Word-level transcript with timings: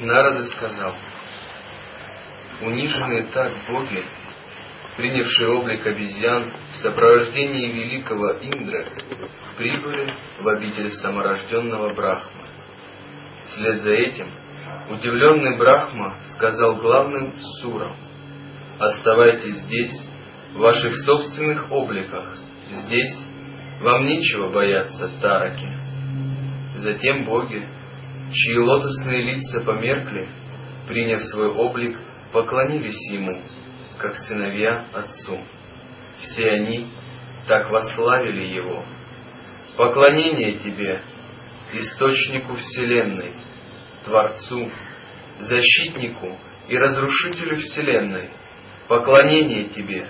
Нарада 0.00 0.42
сказал, 0.44 0.94
униженные 2.60 3.26
так 3.26 3.52
боги, 3.68 4.04
принявшие 4.96 5.48
облик 5.50 5.86
обезьян 5.86 6.50
в 6.72 6.76
сопровождении 6.78 7.72
великого 7.72 8.32
Индра, 8.40 8.86
прибыли 9.56 10.08
в 10.40 10.48
обитель 10.48 10.90
саморожденного 10.90 11.94
Брахма. 11.94 12.42
Вслед 13.46 13.76
за 13.82 13.92
этим 13.92 14.26
удивленный 14.90 15.56
Брахма 15.58 16.14
сказал 16.34 16.76
главным 16.76 17.32
сурам, 17.60 17.96
«Оставайтесь 18.80 19.60
здесь, 19.60 20.10
в 20.54 20.58
ваших 20.58 20.94
собственных 21.04 21.70
обликах, 21.70 22.36
здесь 22.68 23.16
вам 23.80 24.06
нечего 24.06 24.50
бояться, 24.50 25.08
тараки». 25.22 25.68
Затем 26.76 27.24
боги, 27.24 27.66
чьи 28.34 28.58
лотосные 28.58 29.22
лица 29.22 29.60
померкли, 29.60 30.28
приняв 30.88 31.22
свой 31.22 31.48
облик, 31.48 31.98
поклонились 32.32 33.10
ему, 33.12 33.40
как 33.98 34.14
сыновья 34.16 34.86
отцу. 34.92 35.40
Все 36.18 36.50
они 36.50 36.88
так 37.46 37.70
восславили 37.70 38.44
его. 38.44 38.84
Поклонение 39.76 40.58
тебе, 40.58 41.02
источнику 41.72 42.54
вселенной, 42.54 43.32
Творцу, 44.04 44.70
защитнику 45.38 46.38
и 46.68 46.76
разрушителю 46.76 47.56
вселенной. 47.56 48.30
Поклонение 48.88 49.64
тебе, 49.64 50.08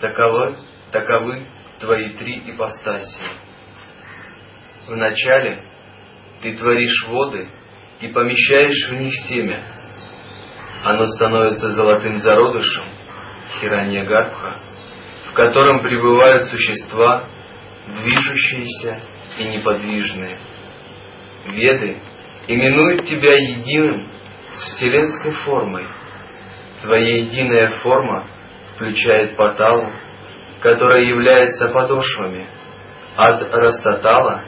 таковы, 0.00 0.58
таковы 0.90 1.44
твои 1.78 2.14
три 2.14 2.52
ипостаси. 2.52 3.20
Вначале 4.86 5.64
ты 6.42 6.56
творишь 6.56 7.06
воды 7.08 7.48
и 8.00 8.08
помещаешь 8.08 8.88
в 8.90 8.94
них 8.94 9.12
семя. 9.28 9.60
Оно 10.84 11.04
становится 11.06 11.70
золотым 11.70 12.18
зародышем, 12.18 12.84
хиранья 13.60 14.04
гарбха, 14.04 14.56
в 15.30 15.32
котором 15.32 15.82
пребывают 15.82 16.44
существа, 16.44 17.24
движущиеся 17.88 19.00
и 19.38 19.44
неподвижные. 19.44 20.38
Веды 21.46 21.96
именуют 22.46 23.06
тебя 23.06 23.34
единым 23.34 24.06
с 24.54 24.62
вселенской 24.62 25.32
формой. 25.32 25.86
Твоя 26.82 27.16
единая 27.16 27.70
форма 27.82 28.26
включает 28.74 29.36
паталу, 29.36 29.90
которая 30.60 31.02
является 31.02 31.68
подошвами, 31.68 32.46
ад 33.16 33.48
растатала 33.52 34.44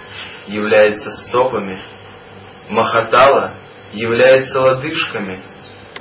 является 0.46 1.10
стопами, 1.10 1.82
махатала 2.68 3.54
является 3.92 4.60
лодыжками, 4.60 5.40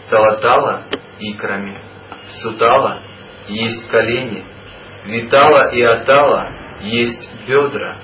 талатала– 0.10 0.84
икрами, 1.20 1.80
сутала– 2.42 3.02
есть 3.48 3.88
колени, 3.90 4.46
витала 5.06 5.72
и 5.72 5.82
атала– 5.82 6.46
есть 6.82 7.30
бедра, 7.48 7.96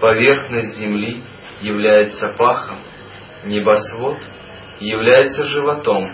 поверхность 0.00 0.76
земли 0.76 1.22
является 1.60 2.28
пахом, 2.38 2.78
небосвод 3.44 4.18
является 4.78 5.44
животом, 5.46 6.12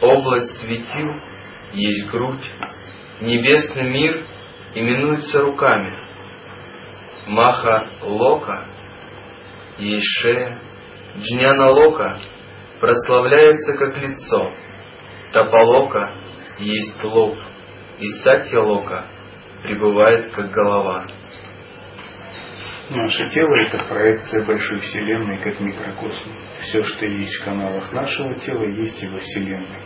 область 0.00 0.58
светил 0.58 1.14
есть 1.72 2.06
грудь, 2.08 2.44
небесный 3.20 3.90
мир 3.90 4.26
именуется 4.74 5.40
руками, 5.40 5.94
маха 7.26 7.88
лока 8.02 8.66
есть 9.78 10.06
шея, 10.20 10.58
джняна 11.18 11.70
лока 11.70 12.18
прославляется 12.80 13.74
как 13.74 13.96
лицо, 13.98 14.52
тапалока 15.32 16.12
есть 16.58 17.02
лоб, 17.02 17.36
и 17.98 18.08
сатья 18.22 18.60
лока 18.60 19.04
пребывает 19.62 20.30
как 20.32 20.50
голова. 20.50 21.06
Наше 22.90 23.28
тело– 23.30 23.54
это 23.66 23.88
проекция 23.88 24.44
большой 24.44 24.78
Вселенной, 24.78 25.38
как 25.38 25.58
микрокосм. 25.58 26.30
Все, 26.60 26.82
что 26.82 27.06
есть 27.06 27.34
в 27.36 27.44
каналах 27.44 27.90
нашего 27.92 28.34
тела, 28.34 28.64
есть 28.64 29.02
и 29.02 29.08
во 29.08 29.18
Вселенной. 29.20 29.80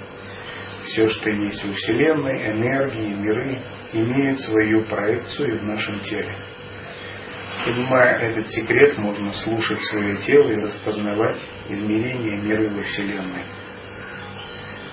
Все, 0.83 1.07
что 1.07 1.31
есть 1.31 1.65
во 1.65 1.73
Вселенной, 1.75 2.51
энергии, 2.51 3.15
миры, 3.15 3.61
имеют 3.93 4.41
свою 4.41 4.83
проекцию 4.85 5.59
в 5.59 5.65
нашем 5.65 6.01
теле. 6.01 6.35
Понимая 7.69 8.19
этот 8.21 8.49
секрет, 8.49 8.97
можно 8.97 9.31
слушать 9.31 9.83
свое 9.91 10.17
тело 10.17 10.49
и 10.49 10.63
распознавать 10.63 11.37
измерения 11.69 12.41
мира 12.41 12.71
во 12.71 12.83
Вселенной. 12.83 13.45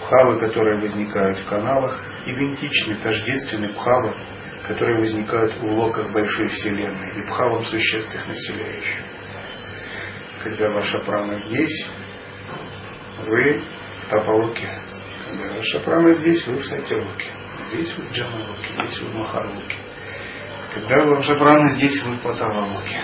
Пхавы, 0.02 0.40
которые 0.40 0.82
возникают 0.82 1.38
в 1.38 1.48
каналах, 1.48 2.04
идентичны, 2.26 2.98
тождественны 2.98 3.70
пхавам, 3.70 4.16
которые 4.68 5.00
возникают 5.00 5.54
в 5.56 5.64
локах 5.64 6.12
большой 6.12 6.50
Вселенной 6.50 7.18
и 7.18 7.30
пхавам 7.30 7.64
существ 7.64 8.14
их 8.14 8.28
населяющих. 8.28 9.00
Когда 10.44 10.70
ваша 10.72 11.00
прана 11.00 11.40
здесь, 11.40 11.90
вы 13.26 13.64
в 14.04 14.10
Тапалуке. 14.10 14.68
Когда 15.30 15.54
ваша 15.56 15.80
прана 15.80 16.14
здесь, 16.16 16.46
вы 16.46 16.56
в 16.56 16.66
Сатилуке. 16.66 17.32
Здесь 17.70 17.96
вы 17.98 18.10
в 18.10 18.12
Джамалуке, 18.12 18.68
здесь 18.80 19.00
вы 19.00 19.12
в 19.12 19.16
Махарлуке. 19.16 19.95
Когда 20.76 21.06
ваша 21.06 21.36
прана 21.36 21.70
здесь, 21.70 22.04
вы 22.04 22.18
в. 22.18 23.02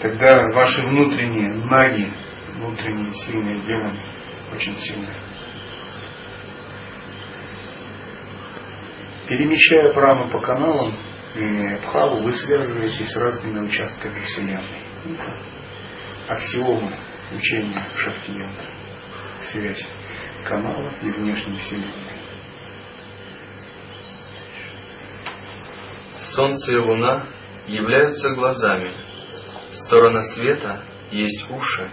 Тогда 0.00 0.48
ваши 0.52 0.82
внутренние 0.82 1.52
наги, 1.54 2.08
внутренние 2.52 3.12
сильные 3.12 3.58
демоны, 3.62 4.00
очень 4.54 4.76
сильные, 4.76 5.16
Перемещая 9.26 9.92
прану 9.92 10.30
по 10.30 10.38
каналам, 10.38 10.94
и 11.34 11.76
Бхаву, 11.78 12.22
вы 12.22 12.30
связываетесь 12.30 13.10
с 13.10 13.16
разными 13.16 13.66
участками 13.66 14.20
Вселенной. 14.20 14.82
Аксиомы 16.28 16.96
учения 17.34 17.88
Шактиянта. 17.96 18.64
Связь 19.50 19.90
канала 20.44 20.92
и 21.02 21.10
внешней 21.10 21.56
Вселенной. 21.56 22.13
Солнце 26.34 26.72
и 26.72 26.76
Луна 26.76 27.26
являются 27.66 28.30
глазами. 28.30 28.92
Сторона 29.72 30.20
света 30.34 30.82
есть 31.10 31.48
уши, 31.50 31.90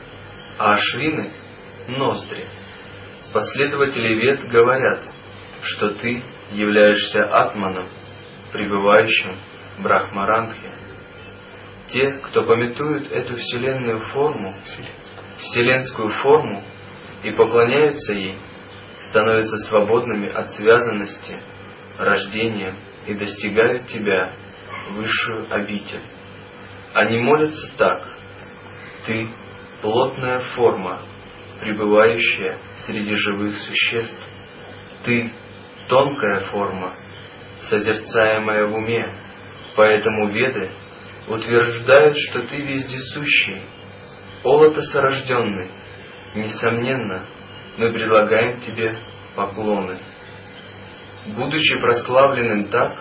а 0.57 0.73
ашвины– 0.73 1.31
ноздри. 1.87 2.47
Последователи 3.33 4.15
вет 4.15 4.47
говорят, 4.49 4.99
что 5.63 5.91
ты 5.91 6.23
являешься 6.51 7.23
атманом, 7.23 7.87
пребывающим 8.51 9.37
в 9.77 9.83
Брахмарандхе. 9.83 10.71
Те, 11.89 12.11
кто 12.23 12.43
пометуют 12.43 13.11
эту 13.11 13.35
вселенную 13.35 14.09
форму, 14.09 14.55
вселенскую 15.39 16.09
форму 16.09 16.63
и 17.23 17.31
поклоняются 17.31 18.13
ей, 18.13 18.37
становятся 19.09 19.57
свободными 19.69 20.29
от 20.29 20.49
связанности, 20.51 21.37
рождения 21.97 22.75
и 23.07 23.13
достигают 23.13 23.87
тебя, 23.87 24.33
высшую 24.91 25.53
обитель. 25.53 26.01
Они 26.93 27.19
молятся 27.19 27.77
так. 27.77 28.03
Ты– 29.05 29.29
плотная 29.81 30.39
форма, 30.55 30.99
пребывающая 31.59 32.57
среди 32.85 33.15
живых 33.15 33.57
существ. 33.57 34.27
Ты 35.03 35.33
тонкая 35.87 36.41
форма, 36.51 36.93
созерцаемая 37.63 38.67
в 38.67 38.75
уме, 38.75 39.15
поэтому 39.75 40.29
веды 40.29 40.71
утверждают, 41.27 42.15
что 42.17 42.41
ты 42.43 42.57
вездесущий, 42.57 43.63
олотосорожденный. 44.43 45.69
Несомненно, 46.35 47.25
мы 47.77 47.91
предлагаем 47.91 48.59
тебе 48.61 48.99
поклоны. 49.35 49.99
Будучи 51.27 51.79
прославленным 51.79 52.69
так, 52.69 52.97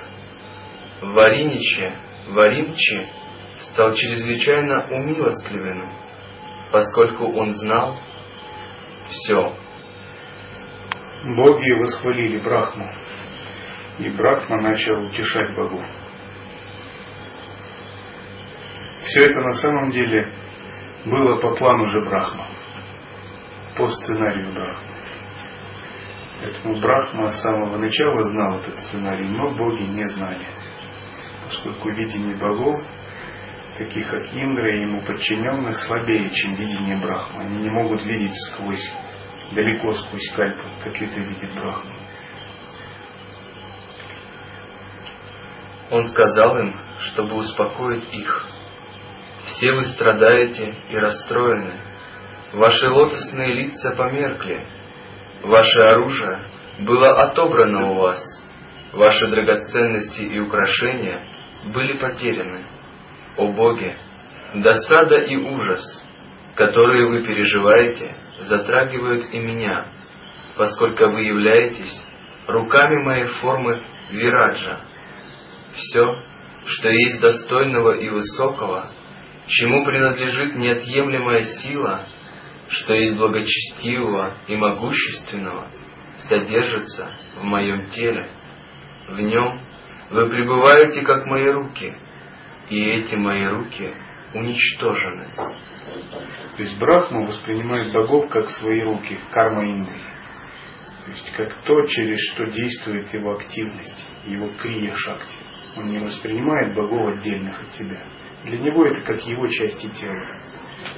Вариниче, 1.01 1.95
Варинчи 2.29 3.09
стал 3.57 3.95
чрезвычайно 3.95 4.87
умилостливым, 4.91 5.91
поскольку 6.71 7.33
он 7.33 7.55
знал 7.55 7.97
все, 9.09 9.57
боги 11.37 11.71
восхвалили 11.81 12.41
Брахму, 12.41 12.91
и 13.99 14.11
Брахма 14.11 14.61
начал 14.61 15.05
утешать 15.05 15.57
богов. 15.57 15.85
Все 19.03 19.25
это 19.25 19.41
на 19.41 19.53
самом 19.53 19.91
деле 19.91 20.31
было 21.07 21.37
по 21.41 21.55
плану 21.57 21.89
же 21.89 22.01
Брахма, 22.01 22.49
по 23.77 23.87
сценарию 23.87 24.53
Брахма. 24.53 24.90
Поэтому 26.41 26.81
Брахма 26.81 27.29
с 27.29 27.43
самого 27.43 27.77
начала 27.77 28.23
знал 28.23 28.59
этот 28.61 28.79
сценарий, 28.81 29.29
но 29.29 29.51
боги 29.51 29.83
не 29.83 30.05
знали, 30.05 30.47
поскольку 31.45 31.91
видение 31.91 32.37
богов 32.37 32.83
таких 33.81 34.11
как 34.11 34.25
Индра 34.35 34.75
и 34.75 34.83
ему 34.83 35.01
подчиненных, 35.03 35.79
слабее, 35.81 36.29
чем 36.31 36.55
видение 36.55 37.01
Брахмы. 37.01 37.45
Они 37.45 37.59
не 37.59 37.71
могут 37.71 38.05
видеть 38.05 38.35
сквозь, 38.49 38.93
далеко 39.53 39.93
сквозь 39.95 40.31
кальпу, 40.37 40.65
как 40.85 41.01
это 41.01 41.21
видит 41.21 41.55
Брахма. 41.55 41.95
Он 45.91 46.07
сказал 46.07 46.59
им, 46.59 46.77
чтобы 46.99 47.37
успокоить 47.37 48.13
их. 48.13 48.47
Все 49.43 49.73
вы 49.73 49.85
страдаете 49.85 50.75
и 50.91 50.97
расстроены. 50.97 51.75
Ваши 52.53 52.89
лотосные 52.89 53.65
лица 53.65 53.95
померкли. 53.97 54.67
Ваше 55.43 55.81
оружие 55.81 56.43
было 56.81 57.23
отобрано 57.23 57.93
у 57.93 57.95
вас. 57.95 58.21
Ваши 58.93 59.27
драгоценности 59.29 60.23
и 60.23 60.39
украшения 60.39 61.21
были 61.73 61.99
потеряны. 61.99 62.65
О 63.37 63.53
Боге, 63.53 63.97
досада 64.55 65.17
и 65.17 65.37
ужас, 65.37 65.83
которые 66.57 67.09
вы 67.09 67.23
переживаете, 67.23 68.15
затрагивают 68.41 69.33
и 69.33 69.39
меня, 69.39 69.87
поскольку 70.57 71.11
вы 71.11 71.23
являетесь 71.23 72.05
руками 72.47 73.03
моей 73.05 73.25
формы 73.25 73.81
Вираджа. 74.11 74.81
Все, 75.75 76.17
что 76.67 76.89
есть 76.91 77.21
достойного 77.21 77.93
и 77.97 78.09
высокого, 78.09 78.91
чему 79.47 79.85
принадлежит 79.85 80.57
неотъемлемая 80.57 81.43
сила, 81.43 82.07
что 82.71 82.95
есть 82.95 83.17
благочестивого 83.17 84.35
и 84.47 84.57
могущественного, 84.57 85.69
содержится 86.29 87.17
в 87.37 87.45
моем 87.45 87.87
теле. 87.87 88.27
В 89.09 89.21
нем 89.21 89.59
вы 90.11 90.29
пребываете, 90.29 91.03
как 91.03 91.27
мои 91.27 91.49
руки, 91.49 91.95
и 92.69 92.85
эти 92.85 93.17
мои 93.17 93.45
руки 93.47 93.93
уничтожены. 94.35 95.27
То 96.57 96.63
есть 96.63 96.79
Брахма 96.79 97.27
воспринимает 97.27 97.93
богов 97.93 98.29
как 98.29 98.49
свои 98.51 98.83
руки, 98.83 99.19
карма 99.33 99.65
Индрии. 99.65 100.11
То 101.05 101.11
есть 101.11 101.33
как 101.33 101.53
то, 101.65 101.87
через 101.87 102.19
что 102.31 102.47
действует 102.47 103.13
его 103.13 103.33
активность, 103.33 104.07
его 104.27 104.49
крия 104.61 104.93
шакти. 104.95 105.37
Он 105.77 105.89
не 105.89 105.99
воспринимает 105.99 106.75
богов 106.75 107.17
отдельных 107.17 107.61
от 107.61 107.73
себя. 107.73 108.03
Для 108.45 108.59
него 108.59 108.87
это 108.87 109.01
как 109.01 109.21
его 109.23 109.47
части 109.49 109.89
тела. 110.01 110.27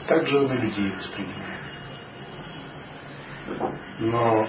Так 0.09 0.27
же 0.27 0.39
он 0.39 0.53
и 0.53 0.67
людей 0.67 0.91
воспринимает. 0.93 1.62
Но 3.99 4.49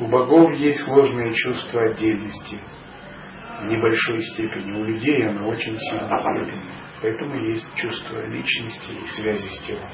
у 0.00 0.06
богов 0.06 0.52
есть 0.54 0.84
сложное 0.84 1.32
чувство 1.32 1.82
отдельности 1.82 2.60
в 3.60 3.66
небольшой 3.66 4.22
степени. 4.22 4.72
У 4.72 4.84
людей 4.84 5.28
оно 5.28 5.48
очень 5.48 5.76
сильной 5.76 6.18
степени. 6.18 6.78
Поэтому 7.02 7.34
есть 7.48 7.66
чувство 7.76 8.24
личности 8.26 8.92
и 8.92 9.06
связи 9.08 9.48
с 9.48 9.66
телом. 9.66 9.90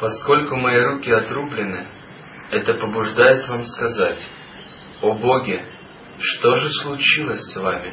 Поскольку 0.00 0.56
мои 0.56 0.80
руки 0.80 1.10
отрублены, 1.10 1.86
это 2.50 2.74
побуждает 2.74 3.48
вам 3.48 3.64
сказать, 3.64 4.18
«О 5.02 5.14
Боге, 5.14 5.64
что 6.18 6.54
же 6.56 6.70
случилось 6.82 7.40
с 7.52 7.56
вами?» 7.56 7.92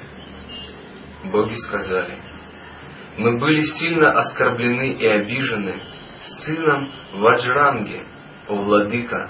Боги 1.31 1.53
сказали, 1.53 2.19
«Мы 3.17 3.39
были 3.39 3.63
сильно 3.63 4.11
оскорблены 4.11 4.93
и 4.93 5.05
обижены 5.05 5.75
сыном 6.23 6.91
Ваджранги, 7.13 8.03
о 8.47 8.55
Владыка, 8.55 9.29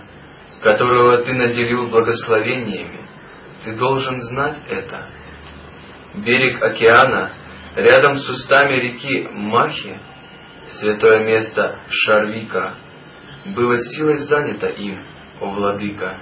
которого 0.61 1.23
Ты 1.23 1.33
наделил 1.33 1.89
благословениями. 1.89 3.01
Ты 3.63 3.75
должен 3.75 4.19
знать 4.19 4.57
это. 4.69 5.09
Берег 6.15 6.61
океана, 6.61 7.31
рядом 7.75 8.17
с 8.17 8.29
устами 8.29 8.75
реки 8.75 9.27
Махи, 9.31 9.97
святое 10.67 11.25
место 11.25 11.79
Шарвика, 11.89 12.75
было 13.45 13.75
силой 13.77 14.15
занято 14.15 14.67
им, 14.67 15.05
о 15.41 15.49
Владыка, 15.51 16.17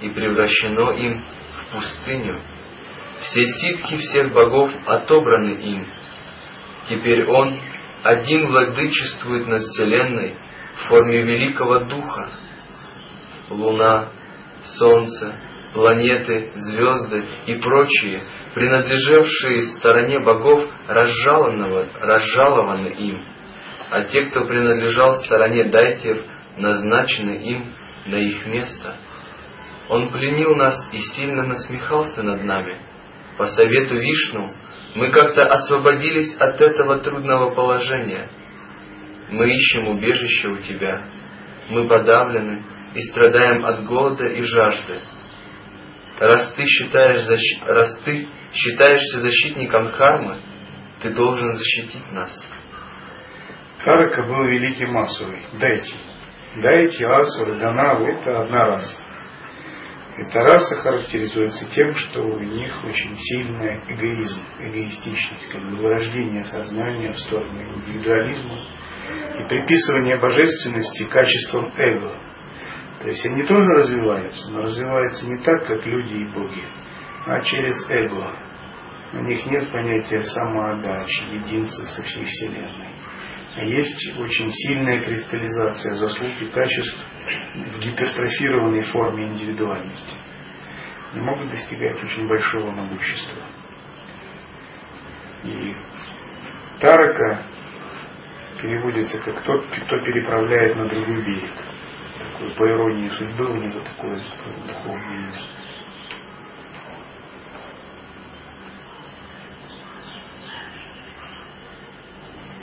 и 0.00 0.08
превращено 0.10 0.90
им 0.90 1.22
в 1.22 1.74
пустыню. 1.74 2.40
Все 3.20 3.44
ситхи 3.44 3.96
всех 3.96 4.32
богов 4.32 4.70
отобраны 4.86 5.52
им. 5.52 5.86
Теперь 6.88 7.26
он 7.26 7.58
один 8.06 8.46
владычествует 8.46 9.48
над 9.48 9.62
Вселенной 9.62 10.36
в 10.74 10.88
форме 10.88 11.22
великого 11.22 11.80
духа. 11.80 12.30
Луна, 13.50 14.10
Солнце, 14.78 15.34
планеты, 15.74 16.52
звезды 16.54 17.24
и 17.46 17.56
прочие, 17.56 18.22
принадлежавшие 18.54 19.62
стороне 19.78 20.20
богов, 20.20 20.70
разжалованы 20.88 22.88
им, 22.88 23.24
а 23.90 24.04
те, 24.04 24.26
кто 24.26 24.44
принадлежал 24.44 25.14
стороне 25.24 25.64
дайтев, 25.64 26.18
назначены 26.56 27.42
им 27.42 27.74
на 28.06 28.16
их 28.16 28.46
место. 28.46 28.94
Он 29.88 30.12
пленил 30.12 30.54
нас 30.56 30.74
и 30.92 30.98
сильно 30.98 31.42
насмехался 31.42 32.22
над 32.22 32.44
нами. 32.44 32.78
По 33.36 33.46
совету 33.46 33.96
Вишну 33.96 34.50
мы 34.96 35.10
как-то 35.10 35.46
освободились 35.46 36.36
от 36.40 36.60
этого 36.60 36.98
трудного 36.98 37.54
положения– 37.54 38.28
мы 39.28 39.52
ищем 39.52 39.88
убежище 39.88 40.48
у 40.48 40.58
Тебя. 40.58 41.04
Мы 41.68 41.88
подавлены 41.88 42.62
и 42.94 43.00
страдаем 43.02 43.64
от 43.64 43.84
голода 43.84 44.26
и 44.26 44.40
жажды. 44.40 45.00
Раз 46.18 46.54
ты, 46.54 46.64
считаешь, 46.64 47.22
защ... 47.22 47.62
Раз 47.66 48.00
ты 48.04 48.28
считаешься 48.54 49.20
защитником 49.20 49.90
кармы, 49.92 50.40
ты 51.02 51.10
должен 51.10 51.52
защитить 51.52 52.12
нас. 52.12 52.30
Тарака 53.84 54.22
был 54.22 54.44
великим 54.44 54.96
Асурой, 54.96 55.42
Дайти. 55.60 55.94
Дайти, 56.56 57.04
Асуры, 57.04 57.56
Данавы– 57.56 58.12
это 58.12 58.42
одна 58.42 58.66
раса. 58.66 59.02
Эта 60.18 60.40
раса 60.40 60.76
характеризуется 60.76 61.68
тем, 61.74 61.94
что 61.94 62.22
у 62.22 62.40
них 62.40 62.84
очень 62.84 63.14
сильный 63.14 63.80
эгоизм, 63.86 64.40
эгоистичность, 64.60 65.46
как 65.52 65.62
бы 65.62 65.76
вырождение 65.76 66.42
сознания 66.44 67.12
в 67.12 67.18
сторону 67.18 67.60
индивидуализма, 67.60 68.58
и 69.38 69.46
приписывание 69.46 70.18
божественности 70.18 71.04
качествам 71.04 71.70
эго. 71.76 72.14
То 73.02 73.08
есть 73.08 73.26
они 73.26 73.46
тоже 73.46 73.68
развиваются, 73.68 74.50
но 74.52 74.62
развиваются 74.62 75.26
не 75.26 75.36
так, 75.42 75.66
как 75.66 75.84
люди 75.84 76.14
и 76.14 76.32
боги, 76.32 76.64
а 77.26 77.40
через 77.42 77.76
эго. 77.90 78.34
У 79.12 79.22
них 79.22 79.44
нет 79.44 79.70
понятия 79.70 80.20
самоотдачи, 80.20 81.24
единства 81.30 81.84
со 81.84 82.02
всей 82.02 82.24
Вселенной. 82.24 82.88
А 83.54 83.64
есть 83.64 84.18
очень 84.18 84.50
сильная 84.50 85.00
кристаллизация 85.02 85.94
заслуг 85.96 86.40
и 86.40 86.46
качеств 86.46 87.06
в 87.26 87.80
гипертрофированной 87.80 88.82
форме 88.92 89.24
индивидуальности. 89.24 90.16
И 91.14 91.18
могут 91.18 91.50
достигать 91.50 92.02
очень 92.02 92.28
большого 92.28 92.70
могущества. 92.70 93.42
И 95.44 95.74
Тарака 96.80 97.42
переводится 98.60 99.18
как 99.22 99.42
тот, 99.42 99.66
кто 99.66 100.00
переправляет 100.04 100.76
на 100.76 100.86
другой 100.86 101.24
берег. 101.24 101.52
Такой, 102.18 102.54
по 102.54 102.64
иронии 102.64 103.08
судьбы 103.08 103.50
у 103.50 103.56
него 103.56 103.80
такое 103.80 104.22
духовное 104.66 105.16
имя. 105.16 105.56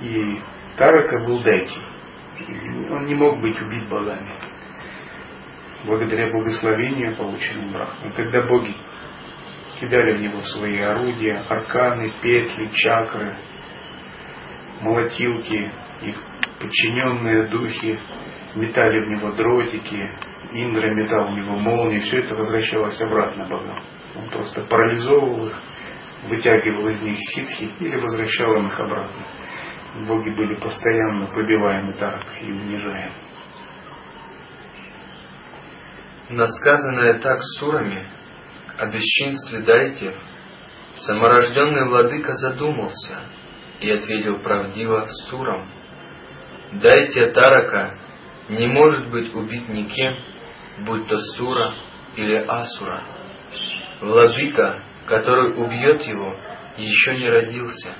И 0.01 0.41
Тарака 0.77 1.25
был 1.25 1.41
Дайти. 1.43 1.79
Он 2.89 3.05
не 3.05 3.15
мог 3.15 3.39
быть 3.39 3.59
убит 3.61 3.89
богами. 3.89 4.52
Благодаря 5.85 6.31
благословению, 6.31 7.17
полученному 7.17 7.73
Брахмой. 7.73 8.13
Когда 8.13 8.41
боги 8.43 8.73
кидали 9.79 10.15
в 10.17 10.21
него 10.21 10.41
свои 10.41 10.79
орудия, 10.79 11.43
арканы, 11.49 12.13
петли, 12.21 12.69
чакры, 12.73 13.35
молотилки, 14.81 15.71
их 16.03 16.15
подчиненные 16.59 17.49
духи 17.49 17.99
метали 18.55 19.05
в 19.05 19.09
него 19.09 19.31
дротики, 19.31 19.99
Индра 20.53 20.93
метал 20.93 21.31
в 21.31 21.35
него 21.35 21.57
молнии, 21.57 21.99
все 21.99 22.19
это 22.19 22.35
возвращалось 22.35 23.01
обратно 23.01 23.45
богам. 23.45 23.79
Он 24.15 24.29
просто 24.29 24.61
парализовывал 24.65 25.47
их, 25.47 25.61
вытягивал 26.29 26.87
из 26.89 27.01
них 27.01 27.17
ситхи 27.17 27.71
или 27.79 27.97
возвращал 27.97 28.55
им 28.55 28.67
их 28.67 28.79
обратно. 28.79 29.25
Боги 30.07 30.29
были 30.29 30.55
постоянно 30.55 31.27
побиваемы 31.27 31.93
так 31.93 32.21
и 32.41 32.51
унижаемы. 32.51 33.13
Насказанное 36.29 37.19
так 37.19 37.41
сурами 37.59 38.05
о 38.77 38.87
бесчинстве 38.87 39.59
дайте, 39.59 40.15
саморожденный 40.95 41.87
владыка 41.89 42.33
задумался 42.33 43.19
и 43.81 43.89
ответил 43.89 44.39
правдиво 44.39 45.05
сурам– 45.29 45.69
Дайте 46.81 47.27
Тарака 47.27 47.99
не 48.49 48.65
может 48.65 49.09
быть 49.11 49.33
убит 49.35 49.69
никем, 49.69 50.17
будь 50.85 51.07
то 51.07 51.19
Сура 51.19 51.75
или 52.15 52.35
Асура. 52.47 53.03
Владыка, 54.01 54.83
который 55.05 55.53
убьет 55.53 56.01
его, 56.03 56.35
еще 56.77 57.15
не 57.15 57.29
родился. 57.29 57.93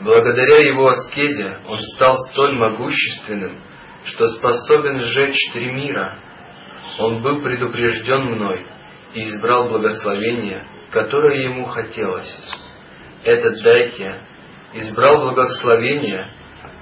Благодаря 0.00 0.56
его 0.68 0.88
аскезе 0.88 1.58
он 1.68 1.78
стал 1.94 2.16
столь 2.30 2.56
могущественным, 2.56 3.60
что 4.04 4.26
способен 4.26 5.04
сжечь 5.04 5.52
три 5.52 5.70
мира. 5.70 6.18
Он 6.98 7.22
был 7.22 7.42
предупрежден 7.42 8.34
мной 8.34 8.66
и 9.14 9.24
избрал 9.24 9.68
благословение, 9.68 10.66
которое 10.90 11.44
ему 11.44 11.66
хотелось. 11.66 12.50
Этот 13.24 13.62
Дайкия 13.62 14.20
избрал 14.72 15.20
благословение, 15.20 16.28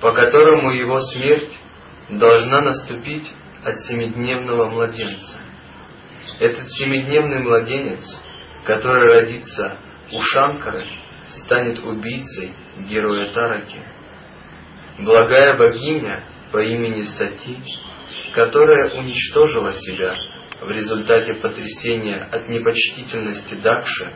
по 0.01 0.13
которому 0.13 0.71
его 0.71 1.01
смерть 1.01 1.59
должна 2.11 2.61
наступить 2.61 3.33
от 3.65 3.77
семидневного 3.81 4.71
младенца. 4.71 5.41
Этот 6.39 6.71
семидневный 6.71 7.41
младенец, 7.41 8.05
который 8.65 9.15
родится 9.15 9.79
у 10.13 10.21
Шанкары, 10.21 10.87
станет 11.27 11.79
убийцей 11.79 12.53
героя 12.89 13.31
Тараки. 13.33 13.79
Благая 14.99 15.57
богиня 15.57 16.23
по 16.53 16.59
имени 16.59 17.03
Сати, 17.03 17.59
которая 18.35 18.95
уничтожила 18.95 19.73
себя 19.73 20.17
в 20.61 20.69
результате 20.69 21.35
потрясения 21.35 22.17
от 22.33 22.49
непочтительности 22.49 23.55
Дакши, 23.55 24.13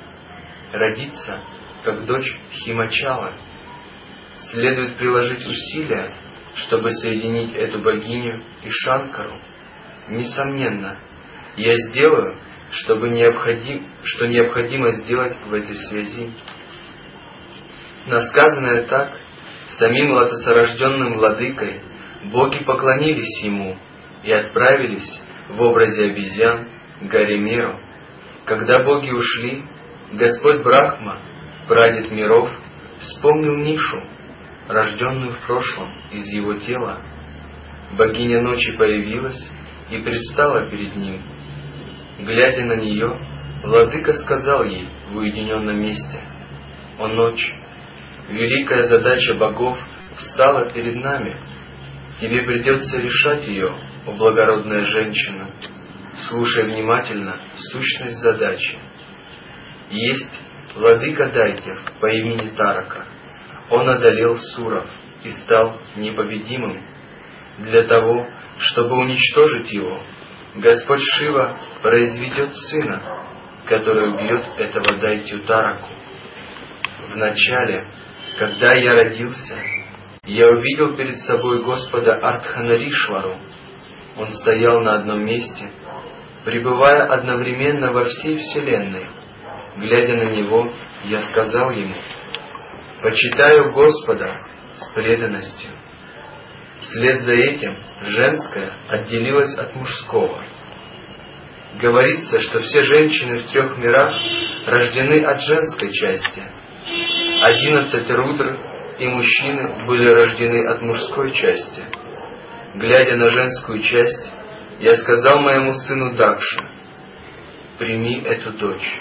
родится 0.73 1.41
как 1.85 2.05
дочь 2.05 2.37
Химачала. 2.51 3.33
Следует 4.51 4.99
приложить 4.99 5.47
усилия, 5.47 6.17
чтобы 6.57 6.91
соединить 6.91 7.55
эту 7.55 7.81
богиню 7.81 8.43
и 8.65 8.69
Шанкару. 8.69 9.41
Несомненно, 10.09 10.99
я 11.57 11.75
сделаю, 11.75 12.37
чтобы 12.73 13.11
необходим, 13.11 13.87
что 14.03 14.27
необходимо 14.27 14.91
сделать 14.93 15.37
в 15.47 15.55
этой 15.55 15.77
связи. 15.77 16.33
Насказанное 18.07 18.87
так, 18.87 19.17
самим 19.79 20.13
латосорожденным 20.13 21.15
владыкой, 21.15 21.83
боги 22.25 22.65
поклонились 22.65 23.45
ему 23.45 23.77
и 24.25 24.33
отправились 24.33 25.23
в 25.49 25.61
образе 25.61 26.07
обезьян 26.07 26.69
к 27.01 27.05
горе 27.05 27.39
Меру. 27.39 27.79
Когда 28.45 28.83
боги 28.83 29.11
ушли, 29.11 29.65
Господь 30.13 30.63
Брахма, 30.63 31.19
прадед 31.67 32.11
миров, 32.11 32.51
вспомнил 32.99 33.57
Нишу, 33.57 34.03
рожденную 34.69 35.33
в 35.33 35.47
прошлом 35.47 35.91
из 36.13 36.27
его 36.29 36.55
тела. 36.55 36.99
Богиня 37.97 38.43
ночи 38.43 38.77
появилась 38.77 39.51
и 39.91 39.99
предстала 39.99 40.69
перед 40.71 40.95
ним. 40.97 41.23
Глядя 42.19 42.65
на 42.65 42.75
нее, 42.75 43.19
владыка 43.63 44.13
сказал 44.13 44.65
ей 44.65 44.89
в 45.11 45.17
уединенном 45.17 45.81
месте, 45.81 46.21
«О 46.99 47.07
ночь, 47.07 47.55
великая 48.29 48.83
задача 48.89 49.35
богов 49.35 49.79
встала 50.17 50.69
перед 50.71 50.97
нами. 50.97 51.41
Тебе 52.21 52.43
придется 52.43 53.01
решать 53.01 53.47
ее, 53.47 53.73
о 54.09 54.17
благородная 54.17 54.83
женщина. 54.83 55.51
Слушай 56.29 56.65
внимательно 56.65 57.37
сущность 57.57 58.17
задачи. 58.21 58.79
Есть 59.91 60.41
владыка 60.75 61.31
Дайтев 61.31 61.79
по 62.01 62.07
имени 62.07 62.55
Тарака. 62.57 63.07
Он 63.71 63.89
одолел 63.89 64.37
Суров 64.37 64.89
и 65.25 65.31
стал 65.31 65.81
непобедимым. 65.97 66.81
Для 67.59 67.85
того, 67.85 68.27
чтобы 68.59 68.97
уничтожить 68.97 69.71
его, 69.73 70.01
Господь 70.57 71.03
Шива 71.03 71.57
произведет 71.83 72.55
сына, 72.55 73.03
который 73.67 74.15
убьет 74.15 74.47
этого 74.59 74.97
Дайтю 74.97 75.41
Тараку. 75.41 75.89
Вначале 77.13 77.85
когда 78.39 78.73
я 78.75 78.95
родился, 78.95 79.61
я 80.25 80.49
увидел 80.49 80.97
перед 80.97 81.19
собой 81.23 81.65
Господа 81.65 82.15
Артханаришвару. 82.15 83.41
Он 84.19 84.31
стоял 84.31 84.81
на 84.81 84.97
одном 84.97 85.25
месте, 85.25 85.71
пребывая 86.45 87.07
одновременно 87.13 87.93
во 87.93 88.05
всей 88.05 88.37
Вселенной. 88.37 89.07
Глядя 89.77 90.15
на 90.17 90.31
него, 90.31 90.71
я 91.05 91.21
сказал 91.21 91.71
ему, 91.71 91.95
«Почитаю 93.01 93.73
Господа 93.73 94.37
с 94.75 94.93
преданностью». 94.93 95.71
Вслед 96.81 97.21
за 97.21 97.35
этим 97.35 97.77
женское 98.03 98.73
отделилось 98.89 99.57
от 99.59 99.75
мужского. 99.75 100.39
Говорится, 101.81 102.41
что 102.41 102.61
все 102.61 102.83
женщины 102.83 103.39
в 103.39 103.51
трех 103.51 103.79
мирах 103.79 104.21
рождены 104.67 105.25
от 105.25 105.41
женской 105.43 105.93
части– 105.93 106.43
Одиннадцать 107.41 108.11
рудр 108.11 108.59
и 108.99 109.07
мужчины 109.07 109.87
были 109.87 110.09
рождены 110.09 110.67
от 110.69 110.83
мужской 110.83 111.31
части. 111.33 111.85
Глядя 112.75 113.17
на 113.17 113.29
женскую 113.29 113.81
часть, 113.81 114.37
я 114.79 114.95
сказал 114.95 115.41
моему 115.41 115.73
сыну 115.73 116.15
Дакше, 116.15 116.59
прими 117.79 118.21
эту 118.23 118.53
дочь, 118.53 119.01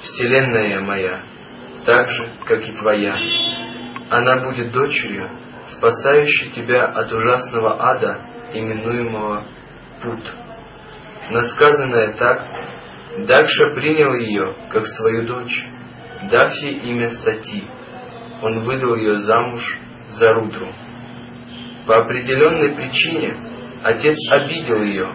вселенная 0.00 0.80
моя, 0.80 1.22
так 1.84 2.10
же, 2.10 2.28
как 2.44 2.66
и 2.66 2.72
твоя. 2.72 3.18
Она 4.10 4.44
будет 4.44 4.72
дочерью, 4.72 5.28
спасающей 5.66 6.50
тебя 6.50 6.84
от 6.84 7.12
ужасного 7.12 7.82
ада, 7.82 8.20
именуемого 8.52 9.44
Пут. 10.02 10.34
Насказанное 11.30 12.12
так, 12.14 12.46
Дакша 13.26 13.74
принял 13.74 14.14
ее, 14.14 14.54
как 14.70 14.86
свою 14.86 15.26
дочь 15.26 15.64
дав 16.30 16.54
ей 16.62 16.78
имя 16.90 17.08
Сати. 17.08 17.66
Он 18.42 18.60
выдал 18.60 18.94
ее 18.94 19.20
замуж 19.20 19.62
за 20.08 20.32
Рудру. 20.32 20.68
По 21.86 21.98
определенной 21.98 22.74
причине 22.74 23.36
отец 23.82 24.16
обидел 24.30 24.82
ее. 24.82 25.12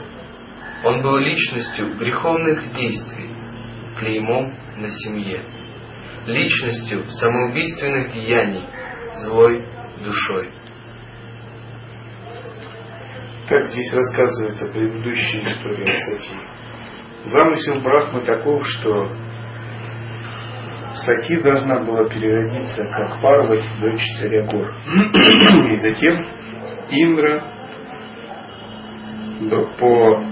Он 0.83 1.01
был 1.01 1.17
личностью 1.17 1.97
греховных 1.97 2.71
действий, 2.73 3.31
клеймом 3.97 4.53
на 4.77 4.87
семье, 4.87 5.41
личностью 6.27 7.05
самоубийственных 7.07 8.13
деяний, 8.13 8.63
злой 9.25 9.65
душой. 9.99 10.49
Так 13.49 13.65
здесь 13.65 13.91
рассказывается 13.91 14.71
предыдущая 14.71 15.41
история 15.41 15.85
Сати. 15.85 16.35
Замысел 17.25 17.81
Брахмы 17.81 18.21
таков, 18.21 18.63
что 18.67 19.11
Сати 20.93 21.41
должна 21.41 21.83
была 21.83 22.07
переродиться 22.07 22.83
как 22.83 23.19
Парвати, 23.21 23.67
дочь 23.79 24.05
царя 24.19 24.45
гор. 24.45 24.71
И 25.71 25.75
затем 25.77 26.38
Индра 26.91 27.43
по 29.79 30.23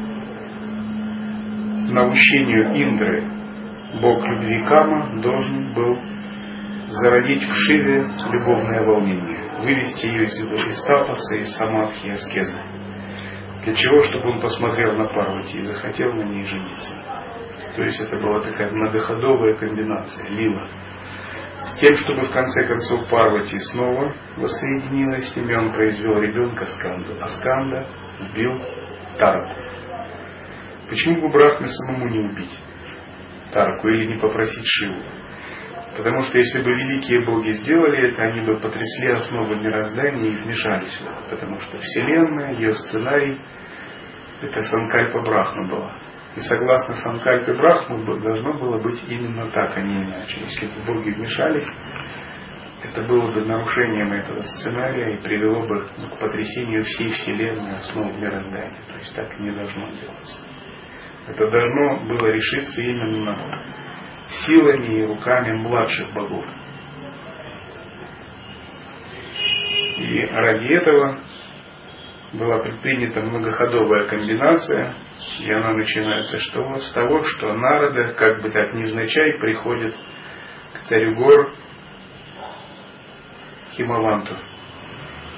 наущению 1.92 2.76
Индры, 2.76 3.24
бог 4.02 4.24
любви 4.26 4.64
Кама, 4.68 5.22
должен 5.22 5.74
был 5.74 5.98
зародить 6.90 7.44
в 7.44 7.54
Шиве 7.54 8.08
любовное 8.32 8.86
волнение, 8.86 9.52
вывести 9.60 10.06
ее 10.08 10.24
из, 10.24 10.40
из 10.40 10.84
тапаса, 10.84 11.36
из 11.36 11.56
самадхи 11.56 12.10
аскезы. 12.10 12.60
Для 13.64 13.74
чего? 13.74 14.02
Чтобы 14.04 14.32
он 14.32 14.42
посмотрел 14.42 14.98
на 14.98 15.08
Парвати 15.08 15.58
и 15.58 15.62
захотел 15.62 16.14
на 16.14 16.24
ней 16.24 16.44
жениться. 16.44 16.94
То 17.76 17.84
есть 17.84 18.00
это 18.00 18.18
была 18.18 18.40
такая 18.42 18.72
многоходовая 18.72 19.56
комбинация, 19.56 20.30
лила. 20.30 20.70
С 21.68 21.80
тем, 21.80 21.94
чтобы 21.96 22.22
в 22.22 22.32
конце 22.32 22.66
концов 22.66 23.10
Парвати 23.10 23.60
снова 23.60 24.14
воссоединилась 24.38 25.30
с 25.30 25.36
ними, 25.36 25.54
он 25.54 25.74
произвел 25.74 26.18
ребенка 26.20 26.66
Сканду. 26.66 27.14
А 27.22 27.28
Сканда 27.28 27.86
убил 28.20 28.62
Тараку. 29.18 29.62
Почему 30.90 31.22
бы 31.22 31.30
Брахме 31.30 31.68
самому 31.68 32.08
не 32.10 32.20
убить 32.20 32.58
Тараку 33.52 33.90
или 33.90 34.14
не 34.14 34.20
попросить 34.20 34.66
Шиву? 34.66 35.04
Потому 35.98 36.22
что 36.22 36.38
если 36.38 36.64
бы 36.64 36.72
великие 36.72 37.26
боги 37.26 37.50
сделали 37.50 38.12
это, 38.12 38.22
они 38.22 38.42
бы 38.42 38.56
потрясли 38.56 39.10
основы 39.10 39.56
мироздания 39.58 40.32
и 40.32 40.44
вмешались 40.44 40.96
в 41.02 41.08
это. 41.08 41.30
Потому 41.32 41.60
что 41.60 41.80
Вселенная, 41.80 42.54
ее 42.54 42.72
сценарий, 42.74 43.42
это 44.42 44.62
Санкальпа 44.62 45.22
Брахма 45.22 45.68
была. 45.68 45.92
И 46.38 46.40
согласно 46.42 46.94
Санкальпе 46.94 47.52
Брахму 47.56 48.04
должно 48.20 48.54
было 48.54 48.80
быть 48.80 49.04
именно 49.10 49.50
так, 49.50 49.76
а 49.76 49.82
не 49.82 50.04
иначе. 50.04 50.40
Если 50.42 50.68
бы 50.68 50.82
боги 50.86 51.10
вмешались, 51.10 51.68
это 52.84 53.02
было 53.06 53.32
бы 53.34 53.44
нарушением 53.44 54.14
этого 54.14 54.44
сценария 54.44 55.16
и 55.16 55.20
привело 55.20 55.66
бы 55.66 55.80
к 55.80 56.20
потрясению 56.20 56.84
всей 56.84 57.10
Вселенной 57.10 57.78
основ 57.78 58.16
мироздания. 58.20 58.78
То 58.88 59.00
есть 59.00 59.16
так 59.16 59.40
не 59.40 59.50
должно 59.50 59.90
делаться. 59.94 60.46
Это 61.28 61.50
должно 61.50 62.06
было 62.06 62.28
решиться 62.28 62.82
именно 62.84 63.60
силами 64.46 64.94
и 64.94 65.06
руками 65.08 65.58
младших 65.58 66.14
богов. 66.14 66.46
И 69.98 70.24
ради 70.32 70.68
этого 70.68 71.18
была 72.34 72.60
предпринята 72.60 73.22
многоходовая 73.22 74.08
комбинация, 74.08 74.94
и 75.40 75.52
она 75.52 75.74
начинается 75.74 76.40
что? 76.40 76.78
С 76.78 76.92
того, 76.94 77.24
что 77.24 77.54
народы, 77.54 78.14
как 78.14 78.42
бы 78.42 78.50
так 78.50 78.74
невзначай, 78.74 79.38
приходят 79.40 79.96
к 80.74 80.80
царю 80.86 81.16
гор 81.16 81.54
Химаванту. 83.72 84.36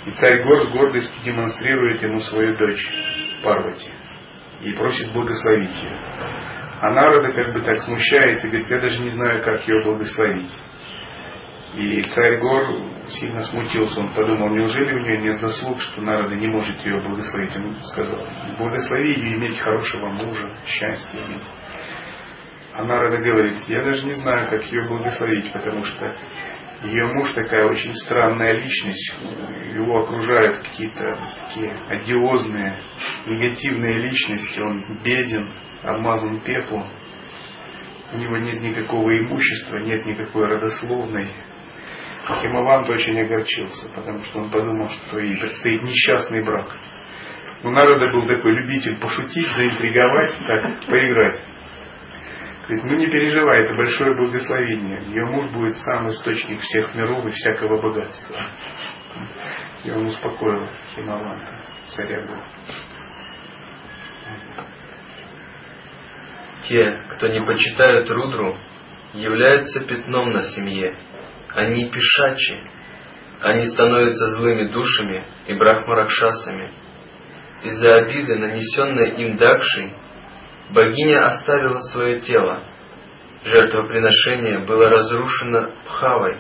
И 0.06 0.12
царь 0.12 0.44
гор 0.44 0.70
с 0.70 0.72
гордостью 0.72 1.24
демонстрирует 1.24 2.02
ему 2.04 2.20
свою 2.20 2.56
дочь 2.58 2.88
Парвати 3.44 3.92
и 4.62 4.74
просит 4.74 5.14
благословить 5.14 5.76
ее. 5.84 5.98
А 6.82 6.92
Нарада 6.92 7.32
как 7.34 7.54
бы 7.54 7.62
так 7.62 7.78
смущается 7.80 8.48
и 8.48 8.50
говорит, 8.52 8.70
я 8.70 8.80
даже 8.80 9.02
не 9.02 9.10
знаю, 9.10 9.44
как 9.44 9.68
ее 9.68 9.84
благословить. 9.84 10.52
И 11.76 12.02
царь 12.02 12.40
Гор 12.40 12.90
сильно 13.08 13.42
смутился, 13.42 14.00
он 14.00 14.14
подумал, 14.14 14.50
неужели 14.50 14.92
у 14.92 15.00
нее 15.02 15.18
нет 15.20 15.40
заслуг, 15.40 15.80
что 15.80 16.02
Нарада 16.02 16.36
не 16.36 16.48
может 16.48 16.84
ее 16.84 17.00
благословить. 17.02 17.56
Он 17.56 17.76
сказал, 17.84 18.20
благослови 18.58 19.14
ее 19.14 19.36
иметь 19.36 19.60
хорошего 19.60 20.10
мужа, 20.10 20.52
счастье 20.66 21.22
иметь. 21.28 21.44
А 22.74 22.84
Нарада 22.84 23.18
говорит, 23.18 23.58
я 23.68 23.84
даже 23.84 24.04
не 24.06 24.14
знаю, 24.14 24.50
как 24.50 24.64
ее 24.64 24.88
благословить, 24.88 25.52
потому 25.54 25.84
что 25.84 26.16
ее 26.84 27.14
муж 27.14 27.32
такая 27.34 27.68
очень 27.68 27.94
странная 27.94 28.54
личность, 28.54 29.14
его 29.74 30.00
окружают 30.00 30.58
какие-то 30.60 31.18
такие 31.48 31.72
одиозные, 31.90 32.80
негативные 33.28 33.98
личности, 34.00 34.60
он 34.60 34.98
беден, 35.04 35.54
обмазан 35.84 36.40
пеплом, 36.42 36.88
у 38.14 38.18
него 38.18 38.38
нет 38.38 38.62
никакого 38.62 39.18
имущества, 39.20 39.78
нет 39.78 40.06
никакой 40.06 40.48
родословной. 40.48 41.28
Химавант 42.36 42.90
очень 42.90 43.20
огорчился, 43.20 43.90
потому 43.96 44.24
что 44.24 44.40
он 44.40 44.50
подумал, 44.50 44.90
что 44.90 45.20
ей 45.20 45.38
предстоит 45.38 45.84
несчастный 45.84 46.44
брак. 46.44 46.68
У 47.64 47.72
народа 47.72 48.08
был 48.12 48.26
такой 48.28 48.54
любитель 48.54 48.98
пошутить, 48.98 49.48
заинтриговать, 49.56 50.32
так, 50.48 50.86
поиграть. 50.88 51.42
Говорит, 52.68 52.86
ну 52.86 52.96
не 52.98 53.08
переживай, 53.08 53.64
это 53.64 53.74
большое 53.76 54.16
благословение. 54.16 55.02
Ее 55.08 55.26
муж 55.26 55.50
будет 55.50 55.76
сам 55.78 56.08
источник 56.08 56.62
всех 56.62 56.94
миров 56.94 57.26
и 57.26 57.32
всякого 57.32 57.82
богатства. 57.82 58.36
И 59.84 59.90
он 59.90 60.06
успокоил 60.06 60.68
Химаванта, 60.96 61.52
царя 61.88 62.22
Бога. 62.22 62.44
Те, 66.68 67.02
кто 67.10 67.28
не 67.28 67.44
почитают 67.44 68.08
Рудру, 68.10 68.56
являются 69.14 69.84
пятном 69.86 70.32
на 70.32 70.44
семье. 70.44 70.96
Они 71.56 71.90
пешачи. 71.90 72.58
Они 73.42 73.62
становятся 73.68 74.38
злыми 74.38 74.72
душами 74.72 75.24
и 75.48 75.54
брахмаракшасами. 75.54 76.72
Из-за 77.64 77.96
обиды, 77.96 78.36
нанесенной 78.36 79.22
им 79.22 79.38
Дакшей, 79.38 79.94
богиня 80.72 81.26
оставила 81.28 81.80
свое 81.92 82.20
тело. 82.20 82.64
Жертвоприношение 83.44 84.66
было 84.66 84.90
разрушено 84.90 85.72
Пхавой. 85.86 86.40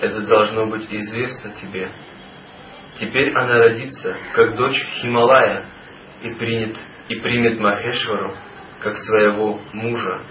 Это 0.00 0.26
должно 0.26 0.66
быть 0.66 0.86
известно 0.90 1.52
тебе. 1.60 1.90
Теперь 2.98 3.32
она 3.36 3.58
родится, 3.58 4.16
как 4.34 4.56
дочь 4.56 4.84
Хималая, 5.00 5.66
и, 6.22 6.30
принят, 6.30 6.76
и 7.08 7.16
примет 7.16 7.58
Махешвару, 7.58 8.34
как 8.80 8.96
своего 8.96 9.60
мужа. 9.72 10.22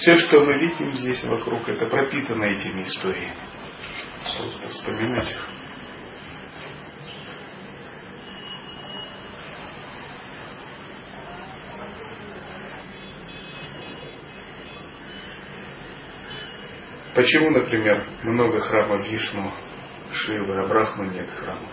Все, 0.00 0.16
что 0.16 0.40
мы 0.40 0.56
видим 0.56 0.94
здесь 0.94 1.22
вокруг, 1.24 1.68
это 1.68 1.84
пропитано 1.84 2.44
этими 2.44 2.84
историями. 2.84 3.36
Просто 4.38 4.68
вспоминать 4.68 5.30
их. 5.30 5.48
Почему, 17.14 17.50
например, 17.50 18.06
много 18.22 18.58
храмов 18.60 19.06
Вишну, 19.06 19.52
Шивы, 20.12 20.64
а 20.64 20.66
Брахмы 20.66 21.08
нет 21.08 21.28
храма? 21.28 21.68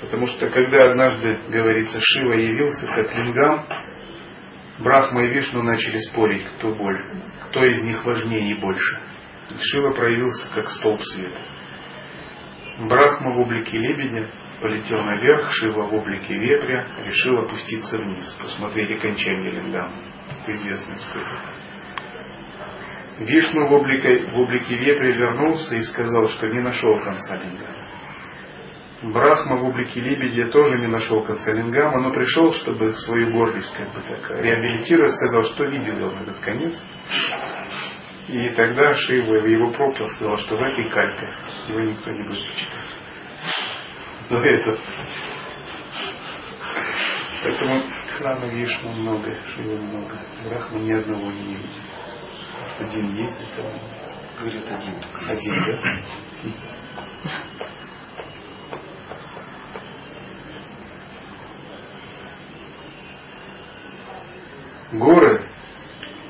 Потому 0.00 0.26
что 0.26 0.50
когда 0.50 0.90
однажды, 0.90 1.38
говорится, 1.50 2.00
Шива 2.00 2.32
явился 2.32 2.88
как 2.88 3.14
лингам, 3.14 3.64
Брахма 4.80 5.24
и 5.24 5.34
Вишну 5.34 5.62
начали 5.62 5.98
спорить, 5.98 6.48
кто 6.54 6.72
боль, 6.72 7.04
кто 7.48 7.64
из 7.64 7.82
них 7.82 8.04
важнее 8.04 8.56
и 8.56 8.60
больше. 8.60 8.98
Шива 9.60 9.92
проявился 9.92 10.50
как 10.54 10.68
столб 10.68 11.00
света. 11.02 11.40
Брахма 12.88 13.34
в 13.34 13.40
облике 13.40 13.76
лебедя 13.76 14.30
полетел 14.62 15.02
наверх, 15.02 15.50
Шива 15.50 15.82
в 15.82 15.94
облике 15.94 16.34
вепря 16.34 16.96
решил 17.04 17.38
опуститься 17.40 17.98
вниз, 17.98 18.38
посмотреть 18.40 18.92
окончание 18.92 19.52
лингама. 19.52 19.92
Известная 20.46 20.96
история. 20.96 21.40
Вишну 23.18 23.68
в 23.68 23.72
облике, 23.72 24.30
в 24.30 24.38
облике 24.38 24.78
вепря 24.78 25.14
вернулся 25.14 25.76
и 25.76 25.82
сказал, 25.82 26.26
что 26.28 26.46
не 26.46 26.60
нашел 26.60 26.98
конца 27.00 27.36
лингама. 27.36 27.86
Брахма 29.02 29.56
в 29.56 29.64
облике 29.64 29.98
лебедя 30.00 30.50
тоже 30.50 30.78
не 30.78 30.86
нашел 30.86 31.22
конца 31.22 31.52
лингама, 31.52 32.00
но 32.02 32.12
пришел, 32.12 32.52
чтобы 32.52 32.92
свою 32.92 33.32
гордость 33.32 33.72
как 33.74 33.88
бы 33.94 34.02
так 34.02 34.30
реабилитировать, 34.42 35.14
сказал, 35.14 35.44
что 35.44 35.64
видел 35.64 36.04
он 36.04 36.18
этот 36.18 36.38
конец. 36.40 36.78
И 38.28 38.50
тогда 38.50 38.92
Шива 38.92 39.36
его 39.46 39.72
пропил, 39.72 40.06
сказал, 40.10 40.36
что 40.36 40.56
в 40.56 40.62
этой 40.62 40.90
кальке 40.90 41.26
его 41.68 41.80
никто 41.80 42.10
не 42.10 42.22
будет 42.24 42.46
почитать. 42.50 42.84
За 44.28 44.38
это. 44.38 44.78
Поэтому 47.42 47.82
храма 48.18 48.46
Вишну 48.48 48.92
много, 48.92 49.40
Шивы 49.48 49.78
много. 49.78 50.14
Брахма 50.44 50.78
ни 50.78 50.92
одного 50.92 51.32
не 51.32 51.56
видит. 51.56 51.70
Один 52.78 53.10
есть, 53.12 53.40
это 53.40 53.66
Говорят, 54.38 54.64
один 54.70 54.94
один, 55.26 55.54
да? 55.64 56.50
Горы 64.92 65.44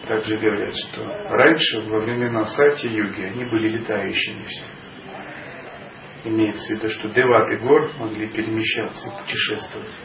также 0.07 0.37
говорят, 0.37 0.75
что 0.75 1.05
раньше, 1.29 1.81
во 1.83 2.01
времена 2.01 2.45
Сати-юги, 2.45 3.23
они 3.23 3.45
были 3.45 3.69
летающими 3.69 4.43
все. 4.43 4.65
Имеется 6.25 6.67
в 6.67 6.71
виду, 6.77 6.89
что 6.89 7.09
деваты 7.09 7.59
гор 7.59 7.97
могли 7.97 8.29
перемещаться 8.29 9.09
и 9.09 9.23
путешествовать. 9.23 9.99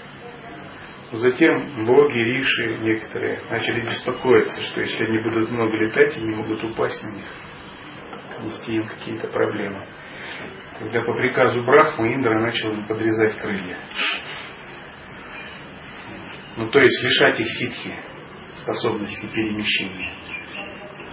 Затем 1.12 1.86
боги, 1.86 2.20
риши 2.20 2.78
некоторые 2.78 3.42
начали 3.50 3.82
беспокоиться, 3.82 4.62
что 4.62 4.82
если 4.82 5.04
они 5.06 5.20
будут 5.20 5.52
много 5.52 5.76
летать, 5.78 6.16
они 6.18 6.36
могут 6.36 6.64
упасть 6.64 7.04
на 7.04 7.10
них, 7.10 7.28
нести 8.44 8.76
им 8.76 8.88
какие-то 8.88 9.28
проблемы. 9.28 9.88
Тогда 10.80 11.02
по 11.04 11.14
приказу 11.14 11.64
Брахмы 11.64 12.14
Индра 12.14 12.40
начал 12.40 12.72
им 12.72 12.86
подрезать 12.86 13.38
крылья. 13.38 13.78
Ну, 16.58 16.70
то 16.70 16.80
есть 16.80 17.04
лишать 17.04 17.40
их 17.40 17.48
ситхи, 17.48 17.98
способности 18.56 19.28
перемещения. 19.28 20.14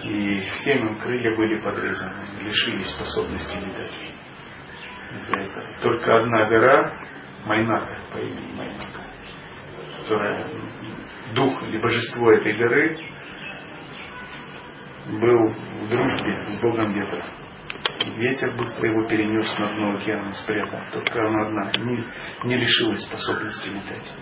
И 0.03 0.41
всем 0.51 0.89
им 0.89 0.99
крылья 0.99 1.37
были 1.37 1.61
подрезаны, 1.61 2.25
лишились 2.41 2.91
способности 2.91 3.57
летать. 3.65 3.93
Из-за 5.13 5.39
этого. 5.39 5.67
Только 5.83 6.17
одна 6.17 6.49
гора, 6.49 6.93
Майнака, 7.45 7.99
по 8.13 8.19
имени 8.19 8.55
Майнака, 8.55 9.13
которая 9.99 10.47
дух 11.35 11.63
или 11.63 11.81
божество 11.81 12.33
этой 12.33 12.57
горы 12.57 12.99
был 15.07 15.55
в 15.83 15.89
дружбе 15.89 16.45
с 16.47 16.61
Богом 16.61 16.93
ветра. 16.95 17.25
Ветер 18.17 18.53
быстро 18.57 18.91
его 18.91 19.07
перенес 19.09 19.59
на 19.59 19.69
дно 19.69 19.97
океана, 19.97 20.33
спрятал. 20.33 20.81
Только 20.93 21.21
она 21.21 21.47
одна 21.47 21.71
не, 21.85 22.05
не 22.45 22.57
лишилась 22.57 23.03
способности 23.03 23.69
летать. 23.69 24.13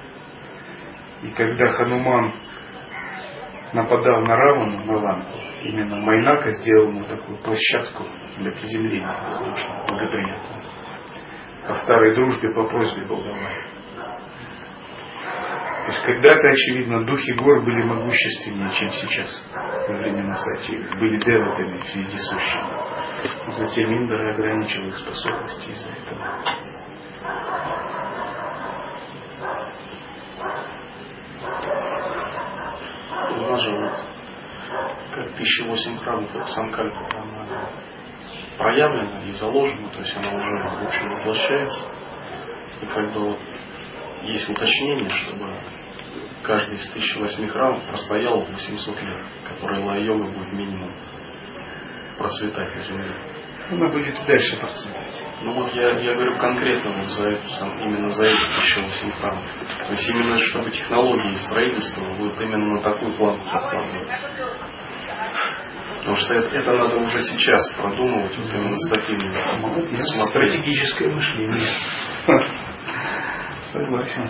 И 1.22 1.28
когда 1.30 1.68
Хануман 1.68 2.32
нападал 3.72 4.20
на 4.22 4.36
Равану, 4.36 4.84
на 4.84 4.96
Ланку, 4.98 5.38
именно 5.64 5.96
Майнака 5.96 6.50
сделал 6.50 6.88
ему 6.88 7.04
такую 7.04 7.38
площадку 7.38 8.04
для 8.38 8.50
приземления 8.52 9.16
воздушного. 9.22 9.86
По 11.68 11.74
старой 11.74 12.14
дружбе, 12.14 12.52
по 12.52 12.64
просьбе 12.66 13.06
Богомая. 13.06 13.66
То 15.80 15.86
есть 15.86 16.04
когда-то, 16.04 16.48
очевидно, 16.48 17.04
духи 17.04 17.32
гор 17.32 17.64
были 17.64 17.82
могущественнее, 17.82 18.70
чем 18.72 18.88
сейчас, 18.90 19.50
во 19.88 19.96
времена 19.96 20.34
Сати, 20.34 20.76
были 20.98 21.18
деватами 21.18 21.78
вездесущими. 21.94 22.90
Затем 23.56 23.92
Индра 23.92 24.32
ограничил 24.32 24.86
их 24.86 24.96
способности 24.96 25.70
из-за 25.70 25.90
этого. 25.90 26.70
Вот 33.50 33.60
как 35.12 35.26
1008 35.32 35.98
храмов, 35.98 36.32
как 36.32 36.48
Санкальпа, 36.48 37.04
там 37.10 37.28
она 37.40 37.68
проявлена 38.56 39.24
и 39.24 39.30
заложена, 39.32 39.88
то 39.88 39.98
есть 39.98 40.16
она 40.16 40.36
уже, 40.36 40.84
в 40.84 40.86
общем, 40.86 41.08
воплощается. 41.16 41.80
И 42.80 42.86
как 42.86 43.12
бы 43.12 43.30
вот 43.30 43.40
есть 44.22 44.48
уточнение, 44.48 45.08
чтобы 45.08 45.52
каждый 46.44 46.76
из 46.76 46.90
1008 46.90 47.48
храмов 47.48 47.82
простоял 47.88 48.40
800 48.40 49.02
лет, 49.02 49.20
который 49.48 49.82
Лай-йога 49.82 50.30
будет 50.30 50.52
минимум 50.52 50.92
процветать 52.18 52.74
на 52.76 52.82
Земле. 52.82 53.14
Она 53.70 53.88
будет 53.88 54.16
дальше 54.26 54.56
процветать. 54.56 55.22
Ну 55.42 55.52
вот 55.54 55.72
я, 55.74 55.98
я 56.00 56.14
говорю 56.14 56.36
конкретно 56.36 56.90
вот 56.90 57.08
за 57.08 57.30
эту, 57.30 57.46
именно 57.84 58.10
за 58.10 58.24
эти 58.24 58.42
1008 58.76 59.12
храмов. 59.20 59.44
То 59.78 59.92
есть 59.92 60.08
именно 60.08 60.38
чтобы 60.38 60.70
технологии 60.70 61.36
строительства 61.36 62.04
будут 62.14 62.40
именно 62.40 62.74
на 62.74 62.82
такую 62.82 63.12
планку 63.16 63.44
закладывать. 63.44 64.08
Потому 65.98 66.16
что 66.16 66.34
это, 66.34 66.56
это 66.56 66.72
надо 66.72 66.96
уже 66.96 67.22
сейчас 67.22 67.74
продумывать 67.74 68.36
вот 68.36 68.46
именно 68.52 68.76
с 68.76 68.90
такими. 68.90 69.60
Молодец. 69.60 70.30
Стратегическое 70.30 71.08
мышление. 71.08 71.68
Согласен. 73.72 74.28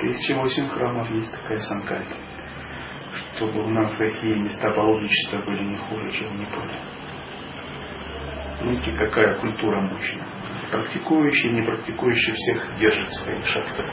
Тысяча 0.00 0.34
восемь 0.34 0.68
храмов 0.68 1.10
есть 1.10 1.32
такая 1.32 1.58
санкальпа. 1.58 2.14
Чтобы 3.36 3.64
у 3.64 3.68
нас 3.68 3.92
в 3.92 4.00
России 4.00 4.34
места 4.34 4.70
паломничества 4.70 5.38
были 5.38 5.64
не 5.64 5.78
хуже, 5.78 6.10
чем 6.10 6.28
в 6.28 6.40
Непале. 6.40 6.99
Видите, 8.62 8.92
какая 8.92 9.40
культура 9.40 9.80
мощная. 9.80 10.26
Практикующие, 10.70 11.52
не 11.52 11.62
практикующие 11.62 12.34
всех 12.34 12.76
держат 12.76 13.10
свои 13.10 13.42
шахты. 13.42 13.84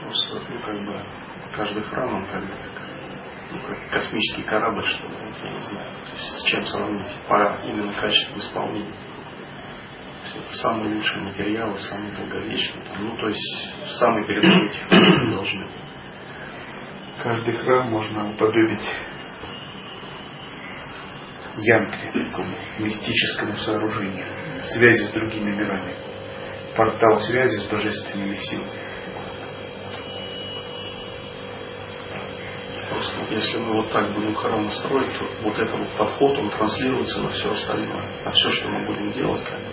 Просто, 0.00 0.42
ну, 0.50 0.60
как 0.60 0.84
бы, 0.84 1.04
каждый 1.56 1.82
храм, 1.84 2.14
он 2.16 2.26
как 2.26 2.44
бы, 2.46 2.54
ну, 3.52 3.58
как 3.68 3.90
космический 3.90 4.42
корабль, 4.42 4.84
что 4.84 5.08
ли, 5.08 5.14
я 5.44 5.50
не 5.50 5.60
знаю, 5.60 5.88
то 6.04 6.12
есть 6.12 6.40
с 6.40 6.44
чем 6.44 6.66
сравнить 6.66 7.16
по 7.26 7.58
именно 7.64 7.92
качеству 7.94 8.38
исполнения. 8.38 9.09
Самые 10.52 10.96
лучшие 10.96 11.22
материалы, 11.22 11.78
самые 11.78 12.12
долговечные. 12.12 12.82
Ну, 12.98 13.16
то 13.16 13.28
есть 13.28 13.98
самые 14.00 14.26
передовые 14.26 14.68
технологии 14.70 15.34
должны. 15.36 15.68
Каждый 17.22 17.54
храм 17.54 17.90
можно 17.90 18.30
уподобить 18.30 18.88
янтре, 21.56 22.24
такому 22.24 22.54
мистическому 22.78 23.56
сооружению, 23.56 24.26
связи 24.64 25.04
с 25.04 25.12
другими 25.12 25.54
мирами, 25.54 25.94
портал 26.76 27.20
связи 27.20 27.58
с 27.58 27.64
божественными 27.66 28.36
силами. 28.36 28.90
Просто 32.88 33.34
если 33.34 33.58
мы 33.58 33.74
вот 33.74 33.92
так 33.92 34.12
будем 34.14 34.34
храм 34.34 34.68
строить, 34.70 35.16
то 35.16 35.28
вот 35.42 35.58
этот 35.58 35.78
вот 35.78 35.88
подход, 35.96 36.38
он 36.38 36.50
транслируется 36.50 37.20
на 37.20 37.28
все 37.30 37.52
остальное. 37.52 38.08
А 38.24 38.30
все, 38.30 38.50
что 38.50 38.68
мы 38.68 38.84
будем 38.84 39.12
делать, 39.12 39.44
как 39.44 39.69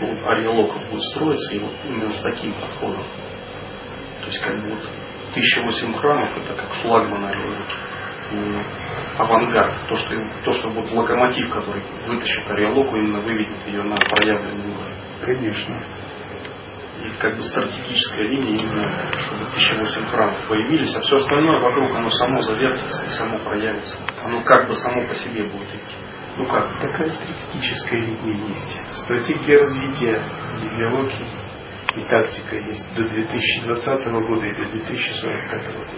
бы, 0.00 0.26
Ариалоков 0.26 0.90
будет 0.90 1.02
строиться 1.04 1.54
и 1.54 1.58
вот 1.60 1.72
именно 1.84 2.10
с 2.10 2.22
таким 2.22 2.54
подходом. 2.54 3.04
То 4.20 4.26
есть 4.26 4.40
как 4.40 4.56
вот 4.62 4.88
1008 5.30 5.94
храмов 5.94 6.36
это 6.36 6.54
как 6.54 6.72
флагман 6.82 7.24
Ариалоки. 7.24 7.90
Авангард, 9.18 9.88
то 9.88 9.96
что, 9.96 10.14
то, 10.44 10.52
что 10.52 10.68
вот 10.68 10.90
локомотив, 10.92 11.50
который 11.50 11.82
вытащит 12.06 12.48
Ариалоку, 12.48 12.96
именно 12.96 13.20
выведет 13.20 13.66
ее 13.66 13.82
на 13.82 13.96
проявленный 13.96 14.66
уровень. 14.66 14.96
Конечно. 15.20 15.76
И 17.04 17.10
как 17.18 17.36
бы 17.36 17.42
стратегическая 17.42 18.24
линия 18.24 18.62
именно, 18.62 19.12
чтобы 19.18 19.46
1008 19.46 20.06
храмов 20.06 20.48
появились, 20.48 20.94
а 20.94 21.00
все 21.00 21.16
остальное 21.16 21.58
вокруг, 21.60 21.90
оно 21.90 22.08
само 22.10 22.40
завертится 22.42 23.04
и 23.04 23.08
само 23.10 23.38
проявится. 23.38 23.96
Оно 24.22 24.42
как 24.44 24.68
бы 24.68 24.74
само 24.74 25.06
по 25.06 25.14
себе 25.14 25.44
будет 25.48 25.68
идти. 25.68 26.09
Ну 26.36 26.46
как, 26.46 26.78
такая 26.80 27.10
стратегическая 27.10 27.98
линия 27.98 28.48
есть. 28.48 28.80
Стратегия 29.04 29.58
развития 29.58 30.22
диалоги 30.76 31.24
и 31.96 32.00
тактика 32.02 32.56
есть 32.56 32.94
до 32.94 33.02
2020 33.02 34.06
года 34.06 34.46
и 34.46 34.52
до 34.54 34.64
2045 34.66 35.66
года. 35.74 35.90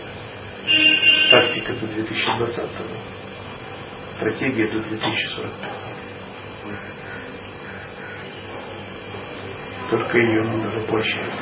Тактика 1.31 1.75
до 1.75 1.87
2020, 1.87 2.71
стратегия 4.17 4.73
до 4.73 4.83
2045. 4.83 5.73
Только 9.91 10.17
ее 10.17 10.43
надо 10.45 10.69
воплощать. 10.71 11.33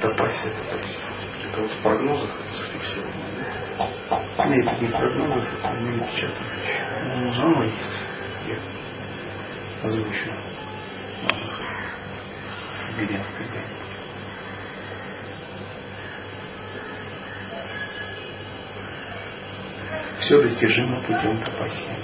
Топасия, 0.00 0.50
топасия. 0.50 1.06
Это 1.48 1.60
вот 1.60 1.70
в 1.70 1.82
прогнозах 1.82 2.30
это 2.40 2.56
зафиксировано. 2.56 3.29
Не 3.80 4.88
прогнозы, 4.88 5.46
это 5.62 5.80
не 5.80 5.96
напечатано 5.96 6.46
еще. 6.60 6.80
Ну, 7.04 7.32
заново 7.32 7.62
есть. 7.62 7.78
Я 8.46 9.86
озвучу. 9.86 10.32
Берем 12.98 13.24
когда 13.38 13.60
Все 20.20 20.42
достижимо 20.42 21.00
путем 21.00 21.38
топасии. 21.38 21.96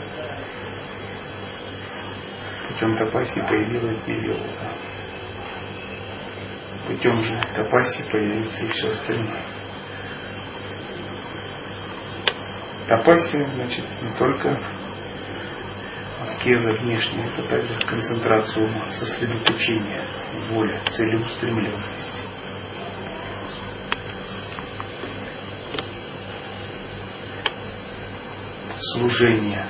Путем 2.69 2.97
топасии 2.97 3.41
появилась 3.41 4.03
диалога. 4.07 4.73
Путем 6.87 7.21
же 7.21 7.39
топасии 7.55 8.11
появится 8.11 8.65
и 8.65 8.71
все 8.71 8.89
остальное. 8.89 9.66
Тапасия, 12.87 13.49
значит, 13.49 13.85
не 14.01 14.13
только 14.17 14.57
аскеза 16.21 16.73
внешняя, 16.75 17.27
это 17.27 17.43
также 17.49 17.81
концентрация 17.81 18.65
ума, 18.65 18.87
сосредоточение, 18.93 20.03
воля, 20.51 20.85
целеустремленность. 20.85 22.23
Служение 28.95 29.67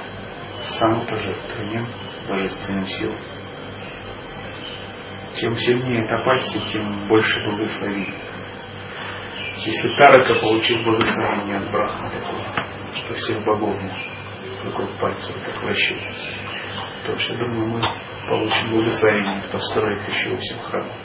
самопожертвованием 0.79 1.87
божественным 2.29 2.85
силам. 2.85 3.19
Чем 5.37 5.55
сильнее 5.55 6.07
тапасия, 6.07 6.61
тем 6.71 7.09
больше 7.09 7.41
благословений. 7.45 8.15
Если 9.65 9.89
Тарака 9.97 10.35
получил 10.35 10.83
благословение 10.83 11.57
от 11.57 11.71
Брахма 11.71 12.11
такое, 12.11 12.76
что 12.97 13.15
всех 13.15 13.45
богов 13.45 13.77
вокруг 14.65 14.91
пальца 15.01 15.33
вот 15.33 15.45
так 15.45 15.63
вращать, 15.63 16.03
то 17.05 17.13
я 17.13 17.39
думаю, 17.39 17.67
мы 17.67 17.83
получим 18.27 18.71
благословение 18.71 19.43
построить 19.53 20.09
еще 20.09 20.31
восемь 20.31 20.59
храмов. 20.61 20.97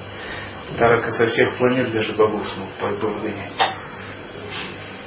Тарака 0.78 1.12
со 1.12 1.26
всех 1.28 1.58
планет 1.58 1.92
даже 1.92 2.14
богов 2.14 2.48
смог 2.50 2.70
повыгонять. 2.80 3.52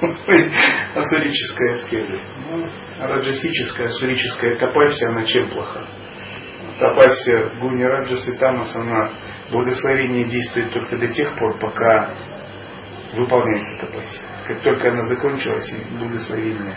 Асурическая 0.95 1.75
аскеза. 1.75 2.21
Ну, 2.51 2.67
раджасическая, 3.01 3.87
асурическая 3.87 4.57
тапасия, 4.57 5.09
она 5.09 5.25
чем 5.25 5.51
плоха? 5.51 5.87
Тапасия 6.79 7.47
Гуни 7.61 7.85
Раджас 7.85 8.29
и 8.29 8.37
Тамас, 8.37 8.75
она 8.77 9.13
благословение 9.51 10.25
действует 10.27 10.73
только 10.73 10.99
до 10.99 11.09
тех 11.09 11.37
пор, 11.39 11.59
пока 11.59 12.11
выполняется 13.15 13.79
тапасия. 13.81 14.23
Как 14.47 14.61
только 14.61 14.91
она 14.91 15.03
закончилась, 15.05 15.73
и 15.73 15.97
благословение 15.97 16.75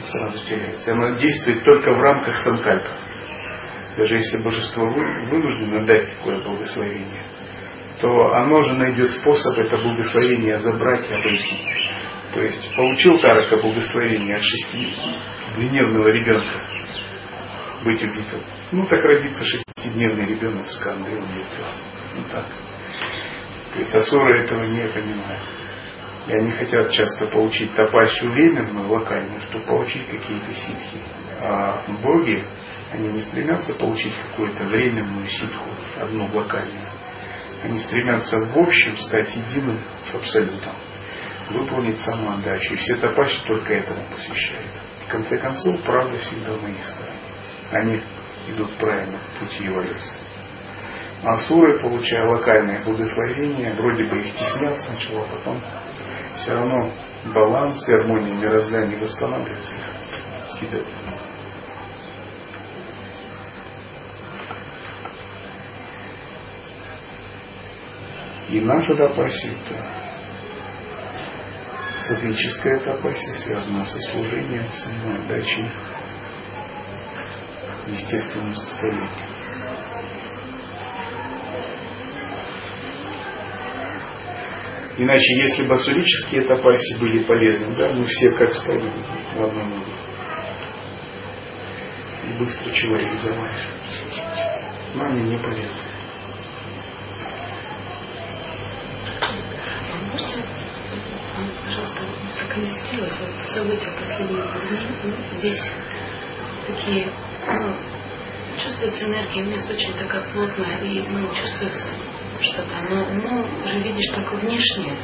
сразу 0.00 0.44
теряется. 0.46 0.92
Она 0.92 1.12
действует 1.12 1.62
только 1.64 1.92
в 1.92 2.02
рамках 2.02 2.36
санкальпа. 2.36 2.90
Даже 3.96 4.14
если 4.14 4.42
божество 4.42 4.88
вынуждено 4.88 5.86
дать 5.86 6.16
такое 6.16 6.42
благословение, 6.42 7.22
то 8.00 8.34
оно 8.34 8.60
же 8.62 8.76
найдет 8.76 9.10
способ 9.10 9.56
это 9.56 9.76
благословение 9.76 10.58
забрать 10.58 11.08
и 11.08 11.14
обойти. 11.14 11.56
То 12.34 12.42
есть 12.42 12.74
получил 12.74 13.18
Тарака 13.20 13.56
благословение 13.58 14.34
от 14.34 14.42
шестидневного 14.42 16.08
ребенка 16.08 16.60
быть 17.84 18.02
убитым. 18.02 18.42
Ну 18.72 18.84
так 18.86 19.00
родится 19.04 19.44
шестидневный 19.44 20.26
ребенок 20.26 20.66
с 20.66 20.78
Канды, 20.80 21.12
он. 21.12 21.28
Ну 22.16 22.24
так. 22.32 22.46
То 23.74 23.80
есть 23.80 23.94
асуры 23.94 24.44
этого 24.44 24.64
не 24.66 24.88
понимают. 24.88 25.42
И 26.28 26.32
они 26.32 26.52
хотят 26.52 26.90
часто 26.90 27.26
получить 27.26 27.74
топащую 27.74 28.32
временную, 28.32 28.88
локальную, 28.88 29.40
чтобы 29.40 29.64
получить 29.66 30.06
какие-то 30.06 30.52
ситхи. 30.54 31.02
А 31.40 31.84
боги, 32.02 32.46
они 32.92 33.08
не 33.08 33.20
стремятся 33.20 33.74
получить 33.74 34.14
какую-то 34.30 34.64
временную 34.64 35.28
ситху, 35.28 35.70
одну 36.00 36.26
локальную. 36.32 36.88
Они 37.62 37.78
стремятся 37.78 38.38
в 38.38 38.58
общем 38.58 38.94
стать 38.94 39.34
единым 39.34 39.80
с 40.04 40.14
Абсолютом 40.14 40.74
выполнить 41.50 41.98
самоотдачу. 42.00 42.74
И 42.74 42.76
все 42.76 42.96
топащи 42.96 43.44
только 43.46 43.74
этому 43.74 44.04
посвящают. 44.10 44.70
В 45.06 45.10
конце 45.10 45.38
концов, 45.38 45.82
правда 45.82 46.16
всегда 46.18 46.52
на 46.52 46.68
их 46.68 46.86
стороне. 46.86 47.18
Они 47.72 48.02
идут 48.48 48.78
правильно 48.78 49.18
в 49.18 49.40
пути 49.40 49.66
эволюции. 49.66 50.33
Мансуры, 51.24 51.78
получая 51.80 52.28
локальные 52.28 52.84
благословение, 52.84 53.72
вроде 53.72 54.04
бы 54.04 54.18
их 54.18 54.30
теснят 54.34 54.78
сначала, 54.78 55.24
а 55.24 55.36
потом 55.36 55.62
все 56.36 56.52
равно 56.52 56.92
баланс, 57.32 57.82
гармония 57.86 58.34
мироздания 58.34 58.98
восстанавливается, 58.98 59.74
их 59.74 60.46
скидывает. 60.54 60.86
И 68.50 68.60
наша 68.60 68.94
тапасита, 68.94 69.82
садвическая 72.00 72.80
тапаси 72.80 73.32
связана 73.44 73.82
со 73.86 73.98
служением, 74.12 74.70
самоотдачей, 74.70 75.72
естественным 77.86 78.52
состоянием. 78.52 79.33
Иначе, 84.96 85.34
если 85.34 85.66
бы 85.66 85.74
асурические 85.74 86.42
тапаси 86.42 87.00
были 87.00 87.24
полезны, 87.24 87.74
да, 87.76 87.92
мы 87.92 88.04
все 88.04 88.30
как 88.30 88.54
стали 88.54 88.88
в 89.34 89.42
одном 89.42 89.70
ногу. 89.70 89.90
И 92.28 92.38
быстро 92.38 92.72
чего 92.72 92.96
реализовались. 92.96 93.68
Но 94.94 95.04
они 95.06 95.30
не 95.30 95.38
полезны. 95.38 95.80
Можете, 100.12 100.44
пожалуйста, 101.64 102.06
прокомментировать 102.38 103.18
вот 103.18 103.46
события 103.46 103.90
последних 103.98 104.68
дней? 104.68 104.88
Ну, 105.02 105.38
здесь 105.38 105.72
такие, 106.68 107.08
ну, 107.48 107.74
чувствуется 108.62 109.06
энергия, 109.06 109.42
место 109.42 109.72
очень 109.74 109.92
такая 109.94 110.22
плотная, 110.32 110.78
и 110.82 111.02
ну, 111.08 111.34
чувствуется 111.34 111.88
что-то, 112.40 112.74
но 112.90 113.04
ну, 113.06 113.46
уже 113.64 113.78
видишь 113.80 114.14
только 114.14 114.34
внешнее. 114.36 114.94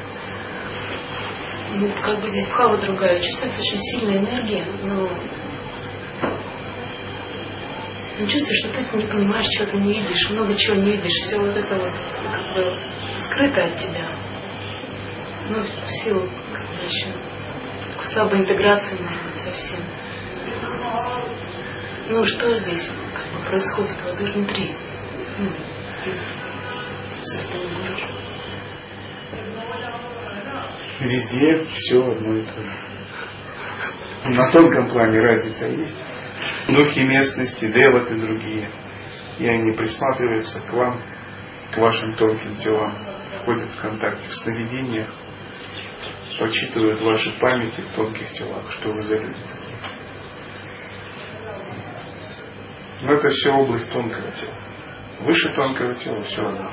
Ну, 1.73 1.91
как 2.03 2.21
бы 2.21 2.29
здесь 2.29 2.49
пхава 2.49 2.77
другая, 2.79 3.21
чувствуется 3.21 3.61
очень 3.61 3.79
сильная 3.79 4.19
энергия, 4.19 4.67
но 4.83 5.09
ну, 8.19 8.27
чувствуешь, 8.27 8.59
что 8.59 8.73
ты 8.77 8.97
не 8.97 9.07
понимаешь, 9.07 9.47
чего 9.47 9.71
ты 9.71 9.77
не 9.79 10.01
видишь, 10.01 10.31
много 10.31 10.55
чего 10.57 10.75
не 10.75 10.93
видишь, 10.93 11.13
все 11.27 11.39
вот 11.39 11.57
это 11.57 11.75
вот 11.77 11.93
как 12.33 12.55
бы 12.55 12.79
скрыто 13.25 13.65
от 13.65 13.77
тебя. 13.77 14.09
Ну, 15.49 15.63
в 15.63 15.91
силу 16.03 16.29
как 16.53 16.67
бы 16.69 16.85
еще 16.85 17.07
слабой 18.13 18.41
интеграции, 18.41 18.97
может 19.01 19.23
быть, 19.23 19.37
совсем. 19.37 19.81
Ну, 22.09 22.25
что 22.25 22.55
здесь 22.57 22.91
как 23.15 23.33
бы 23.33 23.47
происходит 23.47 23.97
вот 24.05 24.21
изнутри? 24.21 24.75
Ну, 25.39 25.49
из 26.07 26.40
Везде 31.01 31.65
все 31.73 32.07
одно 32.07 32.37
и 32.37 32.43
то 32.43 32.63
же. 32.63 32.77
На 34.27 34.53
тонком 34.53 34.89
плане 34.91 35.19
разница 35.21 35.67
есть. 35.67 35.97
Духи 36.69 37.01
местности, 37.01 37.73
деваты 37.73 38.21
другие. 38.21 38.71
И 39.39 39.49
они 39.49 39.73
присматриваются 39.73 40.61
к 40.61 40.71
вам, 40.75 41.01
к 41.73 41.79
вашим 41.79 42.15
тонким 42.17 42.57
телам, 42.57 42.99
входят 43.41 43.71
в 43.71 43.81
контакте 43.81 44.29
в 44.29 44.35
сновидениях, 44.35 45.09
почитывают 46.39 47.01
ваши 47.01 47.33
памяти 47.41 47.81
в 47.81 47.97
тонких 47.97 48.31
телах, 48.33 48.71
что 48.71 48.93
вы 48.93 49.01
за 49.01 49.17
люди 49.17 49.33
такие. 49.33 49.79
Но 53.03 53.15
это 53.15 53.31
все 53.31 53.51
область 53.53 53.91
тонкого 53.91 54.31
тела. 54.33 54.55
Выше 55.21 55.49
тонкого 55.55 55.95
тела 55.95 56.21
все 56.21 56.43
одно. 56.43 56.71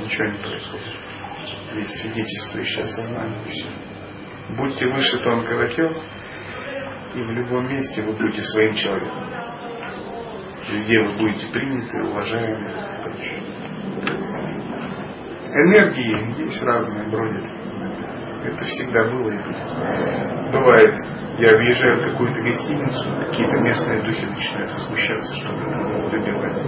Ничего 0.00 0.26
не 0.26 0.38
происходит. 0.38 1.13
Есть 1.74 2.00
свидетельствующее 2.00 2.86
сознание. 2.86 3.38
Будьте 4.56 4.86
выше 4.86 5.18
тонкого 5.18 5.66
тела, 5.68 6.02
и 7.14 7.22
в 7.22 7.30
любом 7.32 7.68
месте 7.68 8.02
вы 8.02 8.12
будете 8.12 8.42
своим 8.42 8.74
человеком. 8.74 9.30
Везде 10.70 11.02
вы 11.02 11.18
будете 11.18 11.46
приняты, 11.52 12.02
уважаемы. 12.04 12.68
Энергии 15.52 16.42
есть 16.44 16.62
разные, 16.62 17.08
бродят. 17.08 17.44
Это 18.44 18.64
всегда 18.64 19.04
было 19.04 19.30
и 19.30 19.38
будет. 19.38 20.52
Бывает, 20.52 20.94
я 21.38 21.56
въезжаю 21.56 21.96
в 21.96 22.10
какую-то 22.12 22.40
гостиницу, 22.42 23.10
какие-то 23.26 23.56
местные 23.62 24.02
духи 24.02 24.26
начинают 24.26 24.72
возмущаться, 24.72 25.34
что-то 25.36 25.70
там 25.70 26.08
забивать. 26.08 26.60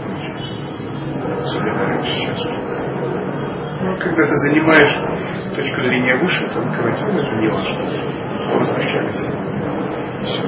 Особенно 1.39 1.85
раньше, 1.85 2.13
сейчас 2.13 2.41
уже. 2.45 2.86
Ну, 3.81 3.97
когда 3.99 4.27
ты 4.27 4.35
занимаешь 4.49 4.95
точку 5.57 5.81
зрения 5.81 6.17
выше 6.17 6.47
тонкого 6.49 6.93
тела, 6.97 7.19
это 7.19 7.37
не 7.37 7.49
важно. 7.49 7.81
То 8.49 8.59
возмущались. 8.59 9.23
Все 10.23 10.43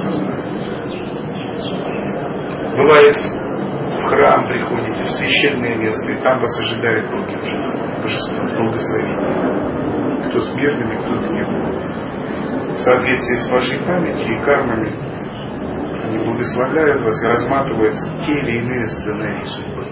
Бывает, 2.77 3.15
в 3.15 4.05
храм 4.05 4.47
приходите, 4.47 5.03
в 5.03 5.09
священное 5.09 5.75
место, 5.77 6.11
и 6.11 6.21
там 6.21 6.39
вас 6.39 6.59
ожидают 6.59 7.11
боги 7.11 7.35
уже, 7.35 7.57
божества 8.01 8.43
с 8.45 8.53
благословением. 8.53 10.29
Кто 10.29 10.39
с 10.39 10.53
мирными, 10.53 10.95
кто 10.95 11.15
с 11.15 11.21
гневными. 11.23 12.73
В 12.73 12.77
соответствии 12.77 13.35
с 13.35 13.51
вашей 13.51 13.85
памятью 13.85 14.27
и 14.27 14.43
кармами, 14.45 14.89
они 16.05 16.17
благословляют 16.19 17.01
вас 17.01 17.21
и 17.21 17.27
разматываются 17.27 18.11
те 18.25 18.31
или 18.31 18.59
иные 18.59 18.85
сценарии 18.85 19.43
судьбы. 19.45 19.88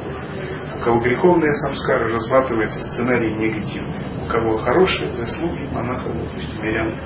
У 0.77 0.83
кого 0.83 0.99
греховные 0.99 1.51
самскары, 1.53 2.13
разматывается 2.13 2.79
сценарий 2.91 3.33
негативный. 3.33 4.25
У 4.25 4.29
кого 4.29 4.57
хорошие 4.57 5.11
заслуги, 5.11 5.67
монахов, 5.71 6.13
допустим, 6.15 6.61
мирян, 6.61 6.99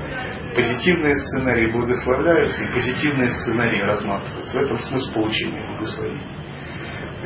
позитивные 0.53 1.15
сценарии 1.15 1.71
благословляются 1.71 2.63
и 2.63 2.73
позитивные 2.73 3.29
сценарии 3.29 3.81
разматываются. 3.81 4.57
В 4.57 4.61
этом 4.61 4.77
смысл 4.77 5.13
получения 5.13 5.67
благословения. 5.69 6.41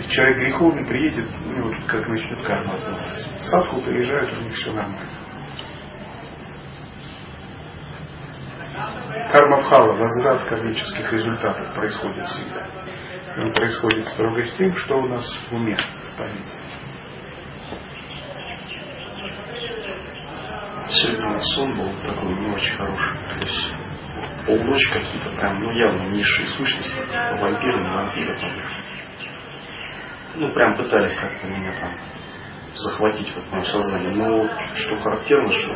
Человек 0.10 0.38
греховный 0.38 0.86
приедет, 0.86 1.28
у 1.46 1.52
него 1.52 1.70
тут 1.70 1.86
как 1.86 2.08
начнет 2.08 2.42
карма 2.46 2.78
отмываться. 2.78 3.30
Садху 3.50 3.82
приезжает, 3.82 4.30
у 4.38 4.44
них 4.44 4.54
все 4.54 4.72
нормально. 4.72 5.10
Карма 9.32 9.62
Бхала, 9.62 9.94
возврат 9.94 10.44
кармических 10.44 11.12
результатов 11.12 11.74
происходит 11.74 12.26
всегда. 12.26 12.68
Он 13.38 13.52
происходит 13.54 14.06
строго 14.08 14.44
с 14.44 14.54
тем, 14.54 14.74
что 14.74 14.98
у 14.98 15.08
нас 15.08 15.26
в 15.50 15.56
уме, 15.56 15.78
памяти. 16.18 16.56
Сегодня 20.88 21.28
у 21.28 21.34
нас 21.34 21.44
сон 21.56 21.74
был 21.76 21.90
такой 22.06 22.34
не 22.36 22.48
очень 22.48 22.76
хороший. 22.78 23.18
То 23.34 23.46
есть 23.46 23.74
полночь 24.46 24.90
какие-то 24.90 25.30
прям, 25.36 25.60
ну 25.60 25.72
явно 25.72 26.04
низшие 26.10 26.48
сущности, 26.50 26.96
типа 26.96 27.38
вампиры, 27.42 27.84
не 27.84 27.90
вампиры 27.90 28.40
там. 28.40 28.52
Ну 30.36 30.54
прям 30.54 30.76
пытались 30.76 31.16
как-то 31.16 31.48
меня 31.48 31.74
там 31.80 31.92
захватить 32.76 33.30
в 33.30 33.38
это 33.38 33.56
мое 33.56 33.64
сознание. 33.64 34.12
Но 34.12 34.50
что 34.76 34.98
характерно, 34.98 35.52
что 35.52 35.76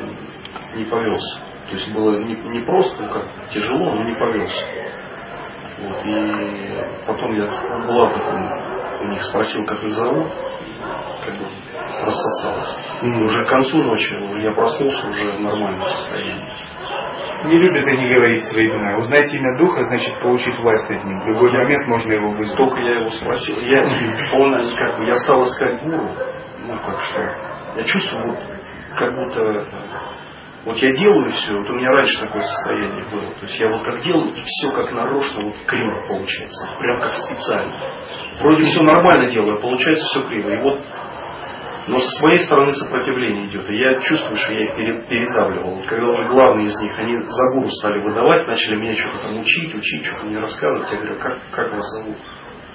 не 0.75 0.85
повелся. 0.85 1.39
То 1.67 1.71
есть 1.71 1.93
было 1.93 2.19
не, 2.19 2.35
не 2.35 2.65
просто, 2.65 3.03
ну 3.03 3.09
как 3.09 3.49
тяжело, 3.49 3.95
но 3.95 4.03
не 4.03 4.15
повелся. 4.15 4.63
Вот, 5.79 6.05
и 6.05 7.05
потом 7.05 7.33
я 7.33 7.47
в 7.47 7.87
Булатах 7.87 8.27
у 8.99 9.07
них 9.07 9.23
спросил, 9.23 9.65
как 9.65 9.83
их 9.83 9.91
зовут, 9.91 10.27
как 11.25 11.37
бы 11.37 11.47
рассосалось. 12.03 12.77
Mm. 13.01 13.23
Уже 13.23 13.45
к 13.45 13.49
концу 13.49 13.77
ночи 13.83 14.15
я 14.41 14.53
проснулся 14.53 15.07
уже 15.07 15.33
в 15.33 15.39
нормальном 15.41 15.87
состоянии. 15.87 16.45
Не 17.45 17.57
любят 17.57 17.85
они 17.87 18.07
говорить 18.07 18.43
свои 18.45 18.65
имена. 18.65 18.97
Узнать 18.97 19.33
имя 19.33 19.57
духа 19.57 19.83
значит 19.83 20.19
получить 20.21 20.57
власть 20.59 20.89
над 20.89 21.03
ним. 21.05 21.19
В 21.19 21.27
любой 21.27 21.51
момент 21.51 21.87
можно 21.87 22.11
его 22.11 22.31
вызвать. 22.31 22.57
Только 22.57 22.81
я 22.81 22.99
его 22.99 23.09
спросил. 23.11 23.55
Я, 23.61 23.81
он, 24.33 24.75
как 24.75 24.97
бы, 24.97 25.05
я 25.05 25.15
стал 25.17 25.45
искать 25.45 25.81
гуру. 25.81 26.09
Ну 26.65 26.77
как 26.79 26.99
что. 26.99 27.21
Я 27.77 27.83
чувствую, 27.83 28.27
вот, 28.27 28.39
как 28.97 29.15
будто 29.15 29.65
вот 30.65 30.77
я 30.77 30.91
делаю 30.91 31.31
все, 31.31 31.53
вот 31.53 31.69
у 31.69 31.73
меня 31.73 31.89
раньше 31.89 32.19
такое 32.19 32.41
состояние 32.41 33.05
было. 33.09 33.25
То 33.39 33.45
есть 33.45 33.59
я 33.59 33.69
вот 33.69 33.83
как 33.85 34.01
делаю, 34.01 34.27
и 34.27 34.43
все 34.45 34.71
как 34.71 34.91
нарочно, 34.91 35.45
вот 35.45 35.55
криво 35.65 36.07
получается. 36.07 36.67
Прям 36.79 36.99
как 36.99 37.13
специально. 37.13 37.79
Вроде 38.41 38.65
все 38.65 38.81
нормально 38.81 39.27
делаю, 39.27 39.57
а 39.57 39.61
получается 39.61 40.05
все 40.07 40.27
криво. 40.27 40.49
И 40.49 40.57
вот 40.61 40.81
но 41.89 41.99
со 41.99 42.19
своей 42.19 42.37
стороны 42.45 42.71
сопротивление 42.73 43.47
идет. 43.47 43.67
И 43.67 43.75
я 43.75 43.97
чувствую, 43.99 44.35
что 44.35 44.53
я 44.53 44.63
их 44.63 44.75
передавливал. 45.09 45.75
Вот 45.75 45.87
когда 45.87 46.07
уже 46.07 46.23
главные 46.25 46.67
из 46.67 46.79
них, 46.79 46.97
они 46.99 47.17
за 47.17 47.51
гуру 47.51 47.67
стали 47.71 48.03
выдавать, 48.03 48.47
начали 48.47 48.75
меня 48.75 48.93
что-то 48.93 49.23
там 49.23 49.39
учить, 49.39 49.73
учить, 49.73 50.05
что-то 50.05 50.27
мне 50.27 50.37
рассказывать. 50.37 50.91
Я 50.91 50.97
говорю, 50.99 51.19
как, 51.19 51.39
как 51.51 51.71
вас 51.71 51.83
зовут? 51.97 52.17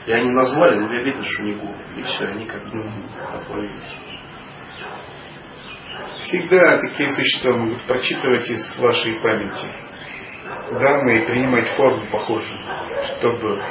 И 0.07 0.13
они 0.13 0.31
назвали, 0.31 0.81
но 0.81 0.93
я 0.93 1.05
видно, 1.05 1.23
что 1.23 1.43
не 1.45 1.55
гуру. 1.55 1.77
И 1.97 2.03
все, 2.03 2.27
они 2.27 2.47
как 2.47 2.63
бы 2.65 2.85
отвалились. 3.33 3.97
Всегда 6.19 6.79
такие 6.79 7.13
существа 7.13 7.53
могут 7.53 7.87
прочитывать 7.87 8.51
из 8.51 8.81
вашей 8.81 9.21
памяти 9.21 9.69
данные 10.73 11.23
и 11.23 11.27
принимать 11.27 11.69
форму 11.77 12.11
похожую, 12.11 12.59
чтобы 13.19 13.63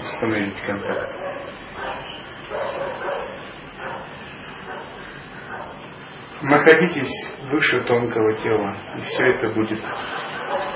установить 0.00 0.60
контакт. 0.66 1.27
Находитесь 6.42 7.34
выше 7.50 7.82
тонкого 7.84 8.36
тела, 8.36 8.76
и 8.96 9.00
все 9.00 9.24
это 9.32 9.48
будет 9.50 9.82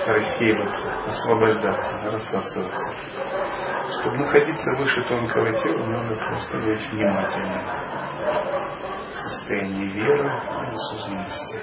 рассеиваться, 0.06 1.04
освобождаться, 1.06 1.98
рассасываться. 2.10 2.94
Чтобы 4.00 4.18
находиться 4.18 4.72
выше 4.78 5.02
тонкого 5.04 5.52
тела, 5.52 5.86
надо 5.86 6.16
просто 6.16 6.58
быть 6.58 6.86
внимательным. 6.92 7.62
состояние 9.14 9.88
веры 9.90 10.26
и 10.26 10.72
осознанности. 10.72 11.60